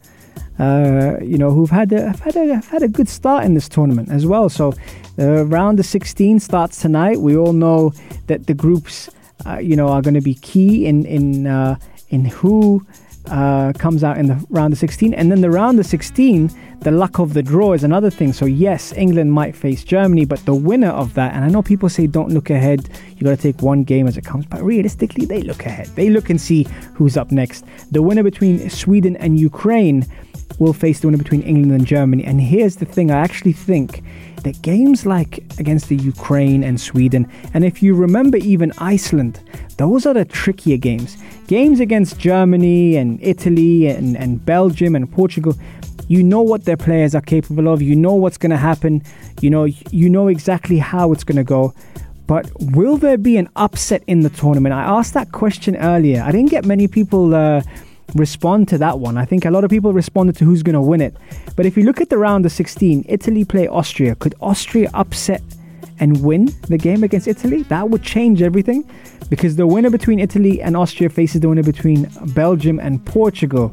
Uh, 0.58 1.16
you 1.22 1.38
know, 1.38 1.50
who've 1.50 1.70
had 1.70 1.92
a, 1.92 2.08
have 2.08 2.20
had 2.20 2.36
a 2.36 2.54
have 2.54 2.68
had 2.68 2.82
a 2.82 2.88
good 2.88 3.08
start 3.08 3.44
in 3.44 3.54
this 3.54 3.68
tournament 3.68 4.10
as 4.10 4.26
well. 4.26 4.48
So, 4.48 4.74
uh, 5.18 5.44
round 5.46 5.80
of 5.80 5.86
16 5.86 6.40
starts 6.40 6.80
tonight. 6.80 7.20
We 7.20 7.36
all 7.36 7.52
know 7.52 7.92
that 8.26 8.46
the 8.46 8.54
groups 8.54 9.08
uh, 9.46 9.58
you 9.58 9.76
know, 9.76 9.88
are 9.88 10.02
going 10.02 10.14
to 10.14 10.20
be 10.20 10.34
key 10.34 10.86
in 10.86 11.04
in 11.04 11.46
uh, 11.46 11.76
in 12.10 12.24
who 12.26 12.86
uh, 13.26 13.72
comes 13.74 14.02
out 14.02 14.18
in 14.18 14.26
the 14.26 14.44
round 14.50 14.72
of 14.72 14.78
16. 14.78 15.14
And 15.14 15.30
then 15.30 15.40
the 15.40 15.50
round 15.50 15.78
of 15.78 15.86
16, 15.86 16.50
the 16.80 16.90
luck 16.90 17.18
of 17.18 17.34
the 17.34 17.42
draw 17.42 17.72
is 17.72 17.84
another 17.84 18.10
thing. 18.10 18.32
So, 18.32 18.46
yes, 18.46 18.92
England 18.94 19.32
might 19.32 19.54
face 19.54 19.84
Germany, 19.84 20.24
but 20.24 20.44
the 20.44 20.54
winner 20.54 20.90
of 20.90 21.14
that, 21.14 21.34
and 21.34 21.44
I 21.44 21.48
know 21.48 21.62
people 21.62 21.88
say 21.88 22.06
don't 22.06 22.30
look 22.30 22.50
ahead, 22.50 22.88
you 23.16 23.24
got 23.24 23.36
to 23.36 23.42
take 23.42 23.62
one 23.62 23.84
game 23.84 24.06
as 24.06 24.16
it 24.16 24.24
comes, 24.24 24.46
but 24.46 24.62
realistically, 24.62 25.24
they 25.24 25.42
look 25.42 25.64
ahead. 25.64 25.86
They 25.88 26.10
look 26.10 26.30
and 26.30 26.40
see 26.40 26.66
who's 26.94 27.16
up 27.16 27.30
next. 27.30 27.64
The 27.90 28.02
winner 28.02 28.22
between 28.22 28.68
Sweden 28.70 29.16
and 29.16 29.38
Ukraine 29.38 30.06
will 30.58 30.72
face 30.72 31.00
the 31.00 31.08
winner 31.08 31.18
between 31.18 31.42
England 31.42 31.72
and 31.72 31.86
Germany. 31.86 32.24
And 32.24 32.40
here's 32.40 32.76
the 32.76 32.84
thing 32.84 33.10
I 33.10 33.18
actually 33.18 33.52
think 33.52 34.02
that 34.42 34.60
games 34.62 35.06
like 35.06 35.38
against 35.58 35.88
the 35.88 35.96
Ukraine 35.96 36.64
and 36.64 36.80
Sweden, 36.80 37.30
and 37.54 37.64
if 37.64 37.82
you 37.82 37.94
remember 37.94 38.38
even 38.38 38.72
Iceland, 38.78 39.40
those 39.76 40.06
are 40.06 40.14
the 40.14 40.24
trickier 40.24 40.76
games. 40.76 41.16
Games 41.46 41.80
against 41.80 42.18
Germany 42.18 42.96
and 42.96 43.18
Italy 43.22 43.86
and, 43.86 44.16
and 44.16 44.44
Belgium 44.44 44.94
and 44.94 45.10
Portugal, 45.10 45.54
you 46.08 46.22
know 46.22 46.42
what 46.42 46.64
their 46.64 46.76
players 46.76 47.14
are 47.14 47.20
capable 47.20 47.68
of, 47.68 47.80
you 47.82 47.96
know 47.96 48.14
what's 48.14 48.38
going 48.38 48.50
to 48.50 48.56
happen, 48.56 49.02
you 49.40 49.50
know, 49.50 49.64
you 49.64 50.10
know 50.10 50.28
exactly 50.28 50.78
how 50.78 51.12
it's 51.12 51.24
going 51.24 51.36
to 51.36 51.44
go. 51.44 51.74
But 52.26 52.50
will 52.60 52.96
there 52.96 53.18
be 53.18 53.36
an 53.36 53.48
upset 53.56 54.02
in 54.06 54.20
the 54.20 54.30
tournament? 54.30 54.74
I 54.74 54.82
asked 54.82 55.14
that 55.14 55.32
question 55.32 55.76
earlier. 55.76 56.22
I 56.22 56.32
didn't 56.32 56.50
get 56.50 56.64
many 56.64 56.88
people. 56.88 57.34
Uh, 57.34 57.62
respond 58.14 58.68
to 58.68 58.78
that 58.78 58.98
one. 58.98 59.16
I 59.16 59.24
think 59.24 59.44
a 59.44 59.50
lot 59.50 59.64
of 59.64 59.70
people 59.70 59.92
responded 59.92 60.36
to 60.36 60.44
who's 60.44 60.62
going 60.62 60.74
to 60.74 60.80
win 60.82 61.00
it. 61.00 61.16
But 61.56 61.66
if 61.66 61.76
you 61.76 61.84
look 61.84 62.00
at 62.00 62.10
the 62.10 62.18
round 62.18 62.44
of 62.44 62.52
16, 62.52 63.06
Italy 63.08 63.44
play 63.44 63.66
Austria. 63.68 64.14
Could 64.14 64.34
Austria 64.40 64.90
upset 64.92 65.42
and 65.98 66.22
win 66.24 66.46
the 66.68 66.78
game 66.78 67.04
against 67.04 67.28
Italy? 67.28 67.62
That 67.64 67.90
would 67.90 68.02
change 68.02 68.42
everything 68.42 68.88
because 69.30 69.56
the 69.56 69.66
winner 69.66 69.90
between 69.90 70.20
Italy 70.20 70.60
and 70.60 70.76
Austria 70.76 71.08
faces 71.08 71.40
the 71.40 71.48
winner 71.48 71.62
between 71.62 72.10
Belgium 72.34 72.78
and 72.78 73.04
Portugal. 73.04 73.72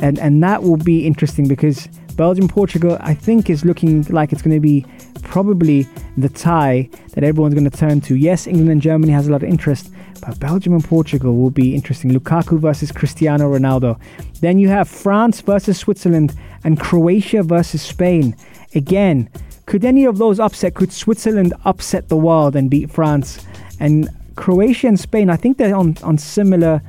And 0.00 0.18
and 0.18 0.42
that 0.42 0.62
will 0.62 0.76
be 0.76 1.06
interesting 1.06 1.48
because 1.48 1.88
Belgium 2.16 2.48
Portugal 2.48 2.96
I 3.00 3.14
think 3.14 3.50
is 3.50 3.64
looking 3.64 4.02
like 4.04 4.32
it's 4.32 4.42
going 4.42 4.56
to 4.56 4.60
be 4.60 4.86
probably 5.22 5.88
the 6.16 6.28
tie 6.28 6.88
that 7.14 7.24
everyone's 7.24 7.54
going 7.54 7.68
to 7.68 7.76
turn 7.76 8.00
to. 8.02 8.14
Yes, 8.14 8.46
England 8.46 8.70
and 8.70 8.82
Germany 8.82 9.12
has 9.12 9.26
a 9.26 9.32
lot 9.32 9.42
of 9.42 9.48
interest, 9.48 9.90
but 10.20 10.38
Belgium 10.38 10.74
and 10.74 10.84
Portugal 10.84 11.36
will 11.36 11.50
be 11.50 11.74
interesting. 11.74 12.10
Lukaku 12.10 12.58
versus 12.58 12.92
Cristiano 12.92 13.50
Ronaldo. 13.50 13.98
Then 14.40 14.58
you 14.58 14.68
have 14.68 14.88
France 14.88 15.40
versus 15.40 15.78
Switzerland 15.78 16.36
and 16.62 16.78
Croatia 16.78 17.42
versus 17.42 17.82
Spain. 17.82 18.36
Again, 18.74 19.28
could 19.66 19.84
any 19.84 20.04
of 20.04 20.18
those 20.18 20.38
upset? 20.40 20.74
Could 20.74 20.92
Switzerland 20.92 21.54
upset 21.64 22.08
the 22.08 22.16
world 22.16 22.56
and 22.56 22.70
beat 22.70 22.90
France? 22.90 23.44
And 23.80 24.08
Croatia 24.36 24.88
and 24.88 25.00
Spain, 25.00 25.30
I 25.30 25.36
think 25.36 25.58
they're 25.58 25.74
on, 25.74 25.96
on 26.02 26.18
similar 26.18 26.82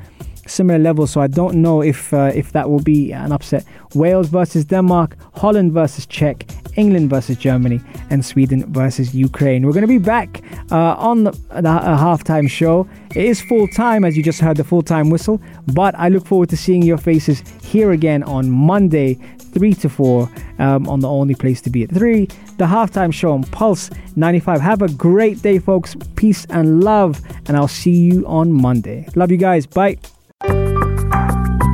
similar 0.47 0.77
levels. 0.77 1.11
So 1.11 1.21
I 1.21 1.27
don't 1.27 1.55
know 1.55 1.81
if 1.81 2.13
uh, 2.13 2.31
if 2.33 2.51
that 2.51 2.69
will 2.69 2.81
be 2.81 3.11
an 3.11 3.31
upset. 3.31 3.65
Wales 3.93 4.29
versus 4.29 4.65
Denmark, 4.65 5.17
Holland 5.35 5.71
versus 5.71 6.05
Czech, 6.05 6.45
England 6.75 7.09
versus 7.09 7.37
Germany, 7.37 7.79
and 8.09 8.25
Sweden 8.25 8.71
versus 8.71 9.15
Ukraine. 9.15 9.65
We're 9.65 9.73
going 9.73 9.81
to 9.81 9.87
be 9.87 9.97
back 9.97 10.41
uh, 10.71 10.95
on 10.97 11.23
the, 11.23 11.31
the 11.31 11.69
uh, 11.69 11.97
halftime 11.97 12.49
show. 12.49 12.87
It 13.15 13.25
is 13.25 13.41
full 13.41 13.67
time, 13.69 14.03
as 14.03 14.17
you 14.17 14.23
just 14.23 14.41
heard 14.41 14.57
the 14.57 14.63
full 14.63 14.81
time 14.81 15.09
whistle. 15.09 15.41
But 15.73 15.95
I 15.95 16.09
look 16.09 16.25
forward 16.25 16.49
to 16.49 16.57
seeing 16.57 16.83
your 16.83 16.97
faces 16.97 17.41
here 17.63 17.91
again 17.91 18.23
on 18.23 18.51
Monday, 18.51 19.17
3 19.55 19.73
to 19.73 19.89
4 19.89 20.29
um, 20.59 20.87
on 20.87 20.99
the 20.99 21.09
only 21.09 21.33
place 21.33 21.61
to 21.61 21.69
be 21.69 21.83
at 21.83 21.89
3, 21.89 22.25
the 22.57 22.65
halftime 22.65 23.11
show 23.11 23.31
on 23.31 23.43
Pulse 23.45 23.89
95. 24.15 24.61
Have 24.61 24.81
a 24.81 24.89
great 24.89 25.41
day, 25.41 25.57
folks. 25.59 25.95
Peace 26.15 26.45
and 26.49 26.83
love, 26.83 27.21
and 27.47 27.57
I'll 27.57 27.67
see 27.67 27.95
you 27.95 28.27
on 28.27 28.51
Monday. 28.51 29.07
Love 29.15 29.31
you 29.31 29.37
guys. 29.37 29.65
Bye. 29.65 29.97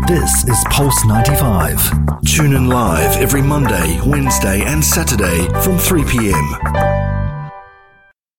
This 0.07 0.47
is 0.47 0.63
Pulse 0.69 1.05
95. 1.05 2.21
Tune 2.25 2.53
in 2.53 2.67
live 2.67 3.17
every 3.17 3.41
Monday, 3.41 3.99
Wednesday, 4.05 4.61
and 4.63 4.83
Saturday 4.83 5.47
from 5.63 5.77
3 5.77 6.03
p.m. 6.03 6.90